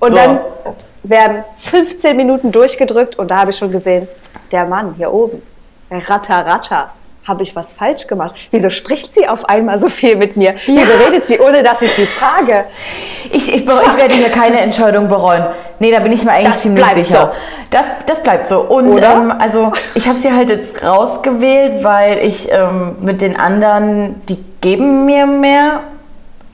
Und 0.00 0.10
So. 0.10 0.16
dann 0.16 0.40
werden 1.02 1.44
15 1.56 2.16
Minuten 2.16 2.52
durchgedrückt 2.52 3.18
und 3.18 3.30
da 3.30 3.38
habe 3.40 3.50
ich 3.52 3.56
schon 3.56 3.70
gesehen, 3.70 4.06
der 4.52 4.66
Mann 4.66 4.94
hier 4.96 5.12
oben, 5.12 5.40
ratter, 5.90 6.44
ratter. 6.44 6.90
Habe 7.26 7.42
ich 7.42 7.56
was 7.56 7.72
falsch 7.72 8.06
gemacht? 8.06 8.34
Wieso 8.50 8.70
spricht 8.70 9.14
sie 9.14 9.26
auf 9.26 9.48
einmal 9.48 9.78
so 9.78 9.88
viel 9.88 10.16
mit 10.16 10.36
mir? 10.36 10.54
Wieso 10.66 10.92
redet 11.04 11.26
sie, 11.26 11.40
ohne 11.40 11.62
dass 11.62 11.82
ich 11.82 11.92
sie 11.92 12.06
frage? 12.06 12.64
Ich, 13.32 13.52
ich, 13.52 13.62
bere- 13.66 13.82
ich 13.86 13.96
werde 13.96 14.14
hier 14.14 14.28
keine 14.28 14.60
Entscheidung 14.60 15.08
bereuen. 15.08 15.44
Nee, 15.80 15.90
da 15.90 15.98
bin 16.00 16.12
ich 16.12 16.24
mir 16.24 16.30
eigentlich 16.32 16.48
Das 16.52 16.62
ziemlich 16.62 16.84
bleibt 16.84 17.04
sicher. 17.06 17.32
so. 17.32 17.38
Das, 17.70 17.84
das 18.06 18.22
bleibt 18.22 18.46
so. 18.46 18.60
Und 18.60 18.96
ähm, 19.02 19.32
also 19.38 19.72
ich 19.94 20.06
habe 20.06 20.16
sie 20.16 20.32
halt 20.32 20.50
jetzt 20.50 20.82
rausgewählt, 20.84 21.82
weil 21.82 22.18
ich 22.18 22.50
ähm, 22.52 22.96
mit 23.00 23.20
den 23.20 23.36
anderen, 23.38 24.22
die 24.28 24.38
geben 24.60 25.04
mir 25.04 25.26
mehr. 25.26 25.80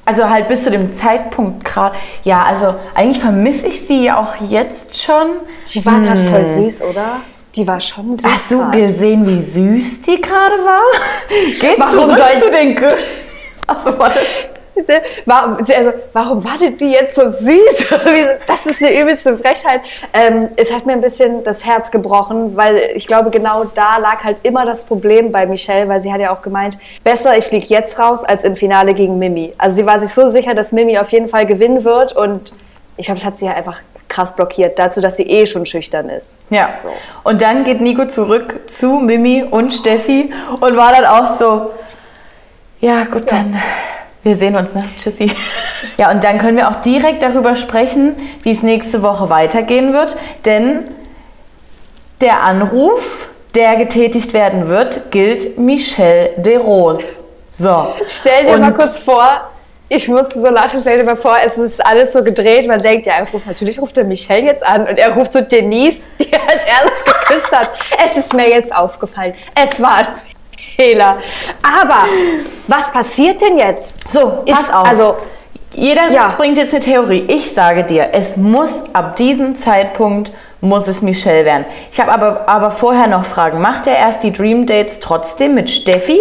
Also 0.04 0.28
halt 0.28 0.48
bis 0.48 0.64
zu 0.64 0.70
dem 0.70 0.96
Zeitpunkt 0.96 1.64
gerade. 1.64 1.94
Ja, 2.24 2.42
also 2.44 2.74
eigentlich 2.94 3.20
vermisse 3.20 3.66
ich 3.68 3.87
sie 3.87 4.11
auch 4.11 4.35
jetzt 4.48 5.00
schon. 5.00 5.28
Die 5.72 5.85
war 5.87 6.00
gerade 6.00 6.18
voll 6.24 6.44
süß, 6.44 6.82
oder? 6.82 7.20
Die 7.55 7.67
war 7.67 7.81
schon 7.81 8.17
süß. 8.17 8.25
Hast 8.31 8.51
du 8.51 8.71
gesehen, 8.71 9.27
wie 9.27 9.41
süß 9.41 10.01
die 10.03 10.21
gerade 10.21 10.57
war? 10.65 10.81
Geht 11.61 11.79
Warum 11.79 11.91
zurück 11.93 12.17
soll- 12.17 12.41
zu 12.41 12.51
den 12.51 12.75
Gö 12.75 12.88
Achso, 13.67 13.99
warte. 13.99 14.21
Warum, 15.27 15.59
also, 15.59 15.93
warum 16.15 16.43
war 16.45 16.57
denn 16.59 16.77
die 16.79 16.93
jetzt 16.93 17.15
so 17.17 17.29
süß? 17.29 17.87
Das 18.47 18.65
ist 18.67 18.83
eine 18.83 18.99
übelste 19.01 19.37
Frechheit. 19.37 19.83
Ähm, 20.15 20.49
es 20.57 20.73
hat 20.73 20.87
mir 20.87 20.93
ein 20.95 21.01
bisschen 21.03 21.45
das 21.45 21.65
Herz 21.65 21.91
gebrochen, 21.91 22.57
weil 22.57 22.79
ich 22.95 23.07
glaube, 23.07 23.31
genau 23.31 23.65
da 23.65 23.99
lag 23.99 24.25
halt 24.25 24.38
immer 24.43 24.65
das 24.65 24.85
Problem 24.87 25.31
bei 25.31 25.45
Michelle, 25.47 25.88
weil 25.88 26.01
sie 26.01 26.11
hat 26.12 26.21
ja 26.21 26.35
auch 26.35 26.41
gemeint, 26.43 26.79
besser 27.05 27.37
ich 27.37 27.45
fliege 27.45 27.67
jetzt 27.69 27.99
raus 27.99 28.25
als 28.25 28.45
im 28.45 28.57
Finale 28.57 28.95
gegen 28.95 29.19
Mimi. 29.19 29.53
Also 29.59 29.77
sie 29.77 29.87
war 29.87 29.99
sich 29.99 30.12
so 30.12 30.29
sicher, 30.29 30.55
dass 30.55 30.73
Mimi 30.73 30.99
auf 30.99 31.11
jeden 31.12 31.29
Fall 31.29 31.45
gewinnen 31.47 31.85
wird 31.85 32.17
und 32.17 32.55
ich 32.97 33.07
glaube, 33.07 33.21
das 33.21 33.27
hat 33.27 33.38
sie 33.38 33.47
ja 33.47 33.53
einfach 33.53 33.81
krass 34.12 34.35
blockiert, 34.37 34.79
dazu, 34.79 35.01
dass 35.01 35.16
sie 35.16 35.25
eh 35.25 35.46
schon 35.46 35.66
schüchtern 35.66 36.09
ist. 36.09 36.37
Ja. 36.51 36.75
So. 36.83 36.88
Und 37.25 37.40
dann 37.42 37.64
geht 37.64 37.81
Nico 37.81 38.07
zurück 38.07 38.61
zu 38.66 38.98
Mimi 38.98 39.42
und 39.42 39.72
Steffi 39.72 40.33
und 40.61 40.77
war 40.77 40.92
dann 40.92 41.05
auch 41.07 41.38
so, 41.38 41.70
ja 42.81 43.05
gut, 43.05 43.33
dann 43.33 43.61
wir 44.22 44.37
sehen 44.37 44.55
uns, 44.55 44.75
ne? 44.75 44.85
Tschüssi. 44.98 45.31
Ja, 45.98 46.11
und 46.11 46.25
dann 46.25 46.38
können 46.38 46.57
wir 46.57 46.70
auch 46.70 46.77
direkt 46.77 47.22
darüber 47.22 47.55
sprechen, 47.55 48.14
wie 48.42 48.53
es 48.53 48.62
nächste 48.62 49.03
Woche 49.03 49.29
weitergehen 49.29 49.92
wird, 49.92 50.16
denn 50.44 50.85
der 52.20 52.42
Anruf, 52.44 53.29
der 53.55 53.77
getätigt 53.77 54.33
werden 54.33 54.68
wird, 54.68 55.11
gilt 55.11 55.59
Michelle 55.59 56.31
de 56.38 56.57
Rose. 56.57 57.25
So. 57.48 57.88
Stell 58.07 58.46
dir 58.46 58.55
Und- 58.55 58.61
mal 58.62 58.72
kurz 58.72 58.98
vor, 58.98 59.51
ich 59.94 60.09
musste 60.09 60.40
so 60.40 60.48
lachen, 60.48 60.81
stell 60.81 60.98
dir 60.98 61.05
mal 61.05 61.16
vor, 61.16 61.37
es 61.44 61.59
ist 61.59 61.85
alles 61.85 62.12
so 62.12 62.22
gedreht, 62.24 62.66
man 62.66 62.81
denkt, 62.81 63.07
ja, 63.07 63.14
ruft, 63.33 63.46
natürlich 63.46 63.78
ruft 63.81 63.96
er 63.98 64.05
Michelle 64.05 64.42
jetzt 64.46 64.66
an 64.66 64.87
und 64.88 64.98
er 64.98 65.12
ruft 65.14 65.33
so 65.33 65.40
Denise, 65.40 66.11
die 66.18 66.33
er 66.33 66.40
als 66.48 66.64
erstes 66.64 67.05
geküsst 67.05 67.52
hat. 67.52 67.70
Es 68.05 68.16
ist 68.16 68.33
mir 68.35 68.48
jetzt 68.48 68.74
aufgefallen, 68.74 69.35
es 69.55 69.81
war 69.83 69.98
ein 69.98 70.07
Fehler. 70.76 71.18
Aber 71.62 72.05
was 72.68 72.90
passiert 72.92 73.40
denn 73.40 73.59
jetzt? 73.59 74.11
So, 74.12 74.42
Ist- 74.46 74.55
pass 74.55 74.72
auf. 74.72 74.87
also- 74.88 75.16
jeder 75.74 76.11
Ja. 76.11 76.28
bringt 76.37 76.59
jetzt 76.59 76.74
eine 76.74 76.83
Theorie. 76.83 77.24
Ich 77.28 77.50
sage 77.52 77.85
dir, 77.85 78.11
es 78.12 78.37
muss 78.37 78.83
ab 78.92 79.16
diesem 79.16 79.57
Zeitpunkt 79.57 80.31
muss 80.61 80.87
es 80.87 81.00
Michelle 81.00 81.46
werden. 81.46 81.64
Ich 81.90 81.98
habe 81.98 82.12
aber, 82.12 82.46
aber 82.46 82.70
vorher 82.70 83.07
noch 83.07 83.24
Fragen. 83.24 83.59
Macht 83.62 83.87
er 83.87 83.96
erst 83.96 84.22
die 84.22 84.33
Dream 84.33 84.66
Dates 84.66 84.98
trotzdem 85.00 85.55
mit 85.55 85.70
Steffi? 85.70 86.20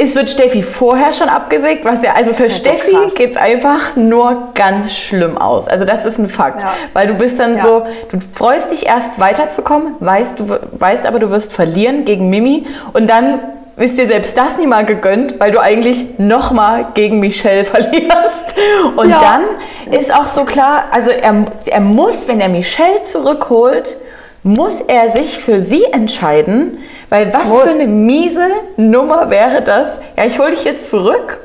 Es 0.00 0.14
wird 0.14 0.30
Steffi 0.30 0.62
vorher 0.62 1.12
schon 1.12 1.28
abgesägt, 1.28 1.84
was 1.84 2.02
ja, 2.02 2.12
also 2.14 2.32
für 2.32 2.44
ja 2.44 2.50
so 2.50 2.56
Steffi 2.56 2.92
krass. 2.92 3.14
geht's 3.14 3.36
einfach 3.36 3.96
nur 3.96 4.50
ganz 4.54 4.96
schlimm 4.96 5.36
aus. 5.36 5.66
Also 5.66 5.84
das 5.84 6.04
ist 6.04 6.18
ein 6.18 6.28
Fakt. 6.28 6.62
Ja. 6.62 6.72
Weil 6.94 7.08
du 7.08 7.14
bist 7.14 7.40
dann 7.40 7.56
Ja. 7.56 7.62
so, 7.64 7.82
du 8.10 8.18
freust 8.32 8.70
dich 8.70 8.86
erst 8.86 9.18
weiterzukommen, 9.18 9.96
weißt, 9.98 10.38
du 10.38 10.58
weißt 10.72 11.04
aber, 11.06 11.18
du 11.18 11.30
wirst 11.30 11.52
verlieren 11.52 12.04
gegen 12.04 12.30
Mimi 12.30 12.64
und 12.92 13.10
dann 13.10 13.40
ist 13.76 13.98
dir 13.98 14.08
selbst 14.08 14.36
das 14.38 14.56
nie 14.56 14.66
mal 14.66 14.84
gegönnt, 14.84 15.38
weil 15.40 15.50
du 15.50 15.60
eigentlich 15.60 16.18
nochmal 16.18 16.88
gegen 16.94 17.18
Michelle 17.20 17.64
verlierst. 17.64 18.54
Und 18.96 19.10
Ja. 19.10 19.18
dann 19.18 19.92
ist 19.98 20.12
auch 20.14 20.26
so 20.26 20.44
klar, 20.44 20.84
also 20.92 21.10
er, 21.10 21.44
er 21.66 21.80
muss, 21.80 22.28
wenn 22.28 22.40
er 22.40 22.48
Michelle 22.48 23.02
zurückholt, 23.02 23.96
muss 24.44 24.80
er 24.80 25.10
sich 25.10 25.38
für 25.38 25.60
sie 25.60 25.84
entscheiden, 25.84 26.78
weil 27.08 27.32
was 27.32 27.44
Muss. 27.44 27.62
für 27.62 27.70
eine 27.70 27.88
miese 27.88 28.46
Nummer 28.76 29.30
wäre 29.30 29.62
das? 29.62 29.88
Ja, 30.16 30.24
ich 30.24 30.38
hole 30.38 30.50
dich 30.50 30.64
jetzt 30.64 30.90
zurück. 30.90 31.40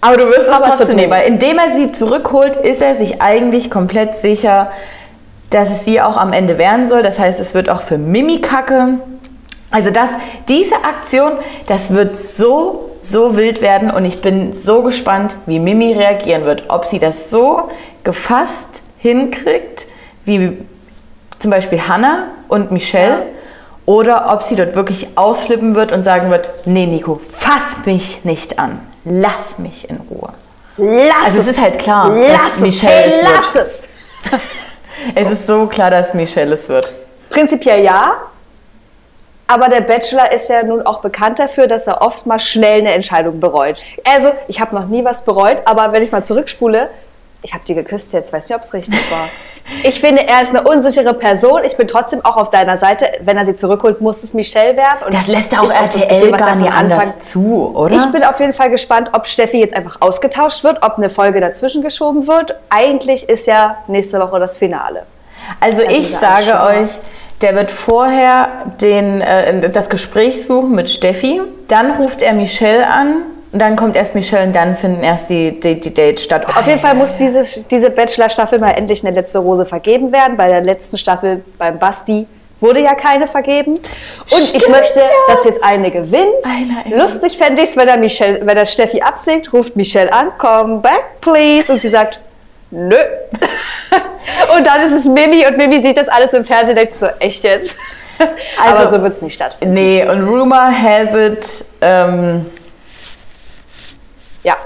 Aber 0.00 0.16
du 0.16 0.26
wirst 0.26 0.40
es 0.42 0.48
Aber 0.48 0.64
trotzdem 0.64 0.96
nehmen, 0.96 1.10
weil 1.12 1.28
indem 1.28 1.58
er 1.58 1.70
sie 1.70 1.92
zurückholt, 1.92 2.56
ist 2.56 2.82
er 2.82 2.96
sich 2.96 3.22
eigentlich 3.22 3.70
komplett 3.70 4.16
sicher, 4.16 4.72
dass 5.50 5.70
es 5.70 5.84
sie 5.84 6.00
auch 6.00 6.16
am 6.16 6.32
Ende 6.32 6.58
werden 6.58 6.88
soll. 6.88 7.02
Das 7.02 7.18
heißt, 7.18 7.38
es 7.38 7.54
wird 7.54 7.68
auch 7.70 7.82
für 7.82 7.98
Mimi 7.98 8.40
kacke. 8.40 8.94
Also 9.70 9.90
das, 9.90 10.10
diese 10.48 10.74
Aktion, 10.76 11.32
das 11.68 11.90
wird 11.90 12.16
so, 12.16 12.90
so 13.00 13.36
wild 13.36 13.62
werden 13.62 13.90
und 13.90 14.04
ich 14.04 14.20
bin 14.20 14.54
so 14.56 14.82
gespannt, 14.82 15.36
wie 15.46 15.58
Mimi 15.58 15.92
reagieren 15.92 16.44
wird. 16.46 16.64
Ob 16.68 16.84
sie 16.84 16.98
das 16.98 17.30
so 17.30 17.68
gefasst 18.02 18.82
hinkriegt, 18.98 19.86
wie 20.24 20.58
zum 21.38 21.50
Beispiel 21.50 21.80
Hannah 21.86 22.28
und 22.48 22.72
Michelle, 22.72 23.18
Ja. 23.18 23.41
Oder 23.86 24.32
ob 24.32 24.42
sie 24.42 24.54
dort 24.56 24.74
wirklich 24.74 25.08
ausflippen 25.16 25.74
wird 25.74 25.92
und 25.92 26.02
sagen 26.02 26.30
wird, 26.30 26.48
nee 26.66 26.86
Nico, 26.86 27.20
fass 27.28 27.76
mich 27.84 28.24
nicht 28.24 28.58
an, 28.58 28.80
lass 29.04 29.58
mich 29.58 29.88
in 29.90 29.96
Ruhe. 30.10 30.32
Lass 30.76 31.26
Also 31.26 31.40
es 31.40 31.46
ist 31.48 31.60
halt 31.60 31.78
klar, 31.78 32.10
lass 32.10 32.26
dass 32.28 32.52
es, 32.54 32.60
Michelle 32.60 32.92
hey, 32.92 33.12
es 33.12 33.22
lass 33.22 33.54
wird. 33.54 33.66
es. 33.66 33.82
Es 35.16 35.28
ist 35.28 35.46
so 35.48 35.66
klar, 35.66 35.90
dass 35.90 36.14
Michelle 36.14 36.54
es 36.54 36.68
wird. 36.68 36.92
Prinzipiell 37.30 37.82
ja. 37.82 38.12
Aber 39.48 39.68
der 39.68 39.80
Bachelor 39.80 40.30
ist 40.30 40.48
ja 40.48 40.62
nun 40.62 40.86
auch 40.86 41.00
bekannt 41.00 41.40
dafür, 41.40 41.66
dass 41.66 41.88
er 41.88 42.02
oft 42.02 42.24
mal 42.24 42.38
schnell 42.38 42.80
eine 42.80 42.92
Entscheidung 42.92 43.40
bereut. 43.40 43.82
Also, 44.04 44.32
ich 44.46 44.60
habe 44.60 44.74
noch 44.74 44.86
nie 44.86 45.04
was 45.04 45.24
bereut, 45.24 45.58
aber 45.64 45.90
wenn 45.92 46.02
ich 46.02 46.12
mal 46.12 46.24
zurückspule, 46.24 46.88
ich 47.42 47.52
habe 47.54 47.64
die 47.66 47.74
geküsst 47.74 48.12
jetzt, 48.12 48.32
weiß 48.32 48.48
nicht, 48.48 48.56
ob 48.56 48.62
es 48.62 48.72
richtig 48.72 48.98
war. 49.10 49.28
Ich 49.84 50.00
finde, 50.00 50.26
er 50.26 50.42
ist 50.42 50.50
eine 50.54 50.62
unsichere 50.62 51.12
Person. 51.14 51.62
Ich 51.64 51.76
bin 51.76 51.88
trotzdem 51.88 52.24
auch 52.24 52.36
auf 52.36 52.50
deiner 52.50 52.76
Seite. 52.76 53.06
Wenn 53.20 53.36
er 53.36 53.44
sie 53.44 53.56
zurückholt, 53.56 54.00
muss 54.00 54.22
es 54.22 54.32
Michelle 54.34 54.76
werden. 54.76 54.98
Und 55.06 55.14
Das 55.14 55.26
lässt 55.28 55.56
auch 55.58 55.70
RTL 55.70 56.08
Gefühl, 56.20 56.32
was 56.32 56.40
er 56.40 56.46
gar 56.46 56.54
nicht 56.56 56.68
von 56.70 56.78
Anfang- 56.78 57.00
anders 57.00 57.28
zu, 57.28 57.72
oder? 57.74 57.96
Ich 57.96 58.06
bin 58.12 58.24
auf 58.24 58.38
jeden 58.40 58.52
Fall 58.52 58.70
gespannt, 58.70 59.10
ob 59.12 59.26
Steffi 59.26 59.58
jetzt 59.58 59.74
einfach 59.74 59.96
ausgetauscht 60.00 60.62
wird, 60.64 60.82
ob 60.82 60.98
eine 60.98 61.10
Folge 61.10 61.40
dazwischen 61.40 61.82
geschoben 61.82 62.26
wird. 62.26 62.54
Eigentlich 62.70 63.28
ist 63.28 63.46
ja 63.46 63.78
nächste 63.88 64.20
Woche 64.20 64.38
das 64.40 64.56
Finale. 64.56 65.04
Also 65.60 65.82
ich 65.82 66.06
diese 66.08 66.18
sage 66.20 66.60
euch, 66.80 66.90
der 67.40 67.54
wird 67.56 67.70
vorher 67.72 68.48
den, 68.80 69.20
äh, 69.20 69.68
das 69.70 69.88
Gespräch 69.88 70.46
suchen 70.46 70.72
mit 70.76 70.90
Steffi, 70.90 71.40
dann 71.66 71.90
ruft 71.92 72.22
er 72.22 72.34
Michelle 72.34 72.86
an, 72.86 73.16
und 73.52 73.58
dann 73.58 73.76
kommt 73.76 73.96
erst 73.96 74.14
Michelle 74.14 74.46
und 74.46 74.56
dann 74.56 74.76
finden 74.76 75.02
erst 75.02 75.28
die, 75.28 75.58
die, 75.58 75.78
die 75.78 75.92
Dates 75.92 76.24
statt. 76.24 76.46
Auf 76.48 76.66
jeden 76.66 76.80
Fall 76.80 76.94
muss 76.94 77.16
diese, 77.16 77.42
diese 77.70 77.90
Bachelor-Staffel 77.90 78.58
mal 78.58 78.70
endlich 78.70 79.04
eine 79.04 79.14
letzte 79.14 79.40
Rose 79.40 79.66
vergeben 79.66 80.10
werden. 80.10 80.38
Bei 80.38 80.48
der 80.48 80.62
letzten 80.62 80.96
Staffel 80.96 81.44
beim 81.58 81.78
Basti 81.78 82.26
wurde 82.60 82.80
ja 82.80 82.94
keine 82.94 83.26
vergeben. 83.26 83.74
Und 83.74 84.54
ich 84.54 84.62
Stimmt, 84.62 84.68
möchte, 84.70 85.00
ja. 85.00 85.06
dass 85.28 85.44
jetzt 85.44 85.62
eine 85.62 85.90
gewinnt. 85.90 86.24
Eine, 86.44 86.84
eine. 86.84 87.02
Lustig 87.02 87.36
fände 87.36 87.60
ich 87.60 87.70
es, 87.70 87.76
wenn 87.76 88.00
Michelle, 88.00 88.40
wenn 88.42 88.56
er 88.56 88.64
Steffi 88.64 89.02
absägt, 89.02 89.52
ruft 89.52 89.76
Michelle 89.76 90.10
an, 90.12 90.28
come 90.38 90.78
back 90.78 91.20
please. 91.20 91.70
Und 91.70 91.82
sie 91.82 91.90
sagt, 91.90 92.20
nö. 92.70 92.96
und 94.56 94.66
dann 94.66 94.80
ist 94.82 94.92
es 94.92 95.04
Mimi 95.04 95.44
und 95.46 95.58
Mimi 95.58 95.82
sieht 95.82 95.98
das 95.98 96.08
alles 96.08 96.32
im 96.32 96.44
Fernsehen 96.44 96.70
und 96.70 96.76
denkt 96.76 96.92
so, 96.92 97.06
echt 97.18 97.44
jetzt? 97.44 97.76
Aber 98.64 98.78
Also- 98.78 98.96
so 98.96 99.02
wird 99.02 99.12
es 99.12 99.20
nicht 99.20 99.34
stattfinden. 99.34 99.74
Nee, 99.74 100.06
und 100.08 100.22
Rumor 100.26 100.70
has 100.70 101.14
it, 101.14 101.64
ähm, 101.82 102.46
Ja. 104.42 104.56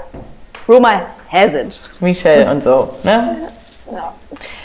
Rumor 0.67 1.01
has 1.31 1.53
it. 1.53 1.79
Michelle 1.99 2.49
und 2.49 2.63
so, 2.63 2.89
ne? 3.03 3.37
Ja. 3.91 4.13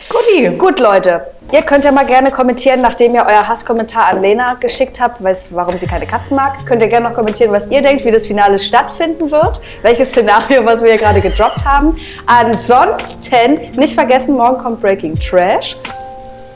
Guti. 0.09 0.57
Gut, 0.57 0.81
Leute. 0.81 1.27
Ihr 1.53 1.63
könnt 1.63 1.85
ja 1.85 1.93
mal 1.93 2.07
gerne 2.07 2.31
kommentieren, 2.31 2.81
nachdem 2.81 3.15
ihr 3.15 3.27
euer 3.27 3.47
Hasskommentar 3.47 4.07
an 4.07 4.23
Lena 4.23 4.55
geschickt 4.55 5.01
habt, 5.01 5.23
weiß, 5.23 5.55
warum 5.55 5.77
sie 5.77 5.87
keine 5.87 6.07
Katzen 6.07 6.37
mag. 6.37 6.65
Könnt 6.65 6.81
ihr 6.83 6.89
gerne 6.89 7.09
noch 7.09 7.15
kommentieren, 7.15 7.53
was 7.53 7.69
ihr 7.69 7.83
denkt, 7.83 8.05
wie 8.05 8.11
das 8.11 8.27
Finale 8.27 8.59
stattfinden 8.59 9.31
wird. 9.31 9.61
Welches 9.83 10.11
Szenario, 10.11 10.65
was 10.65 10.83
wir 10.83 10.93
hier 10.93 10.99
gerade 10.99 11.21
gedroppt 11.21 11.65
haben. 11.65 11.99
Ansonsten 12.27 13.61
nicht 13.77 13.95
vergessen, 13.95 14.37
morgen 14.37 14.59
kommt 14.59 14.81
Breaking 14.81 15.19
Trash. 15.19 15.77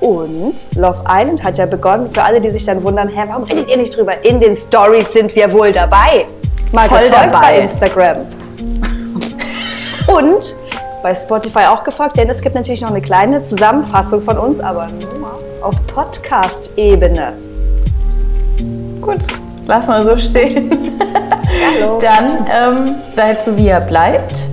Und 0.00 0.66
Love 0.74 1.04
Island 1.08 1.42
hat 1.42 1.58
ja 1.58 1.66
begonnen. 1.66 2.10
Für 2.10 2.22
alle, 2.22 2.40
die 2.40 2.50
sich 2.50 2.64
dann 2.64 2.82
wundern, 2.82 3.08
hä, 3.08 3.24
warum 3.28 3.44
redet 3.44 3.68
ihr 3.68 3.76
nicht 3.76 3.96
drüber? 3.96 4.24
In 4.24 4.40
den 4.40 4.56
Stories 4.56 5.12
sind 5.12 5.34
wir 5.34 5.52
wohl 5.52 5.72
dabei. 5.72 6.26
Mal 6.72 6.88
Voll 6.88 7.10
dabei. 7.10 7.38
bei 7.38 7.58
Instagram. 7.60 8.16
Und 10.16 10.56
bei 11.02 11.14
Spotify 11.14 11.64
auch 11.66 11.84
gefolgt, 11.84 12.16
denn 12.16 12.30
es 12.30 12.40
gibt 12.40 12.54
natürlich 12.54 12.80
noch 12.80 12.90
eine 12.90 13.02
kleine 13.02 13.42
Zusammenfassung 13.42 14.22
von 14.22 14.38
uns, 14.38 14.60
aber 14.60 14.88
nur 14.88 15.38
auf 15.62 15.74
Podcast-Ebene. 15.88 17.34
Gut, 19.02 19.18
lass 19.66 19.86
mal 19.86 20.04
so 20.06 20.16
stehen. 20.16 20.98
Hallo. 21.80 21.98
Dann 22.00 22.46
ähm, 22.50 22.94
seid 23.14 23.42
so, 23.42 23.56
wie 23.58 23.66
ihr 23.66 23.80
bleibt. 23.80 24.48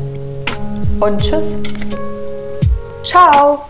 Und 1.00 1.22
tschüss. 1.22 1.58
Ciao. 3.04 3.62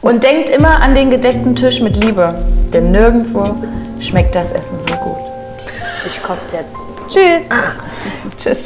Und 0.00 0.24
denkt 0.24 0.50
immer 0.50 0.82
an 0.82 0.94
den 0.96 1.10
gedeckten 1.10 1.54
Tisch 1.54 1.80
mit 1.80 1.96
Liebe, 1.96 2.34
denn 2.72 2.90
nirgendwo 2.90 3.54
schmeckt 4.00 4.34
das 4.34 4.50
Essen 4.50 4.78
so 4.80 4.94
gut. 4.96 5.18
Ich 6.06 6.20
kotze 6.22 6.56
jetzt. 6.56 6.88
Tschüss. 7.08 7.48
Tschüss. 8.36 8.64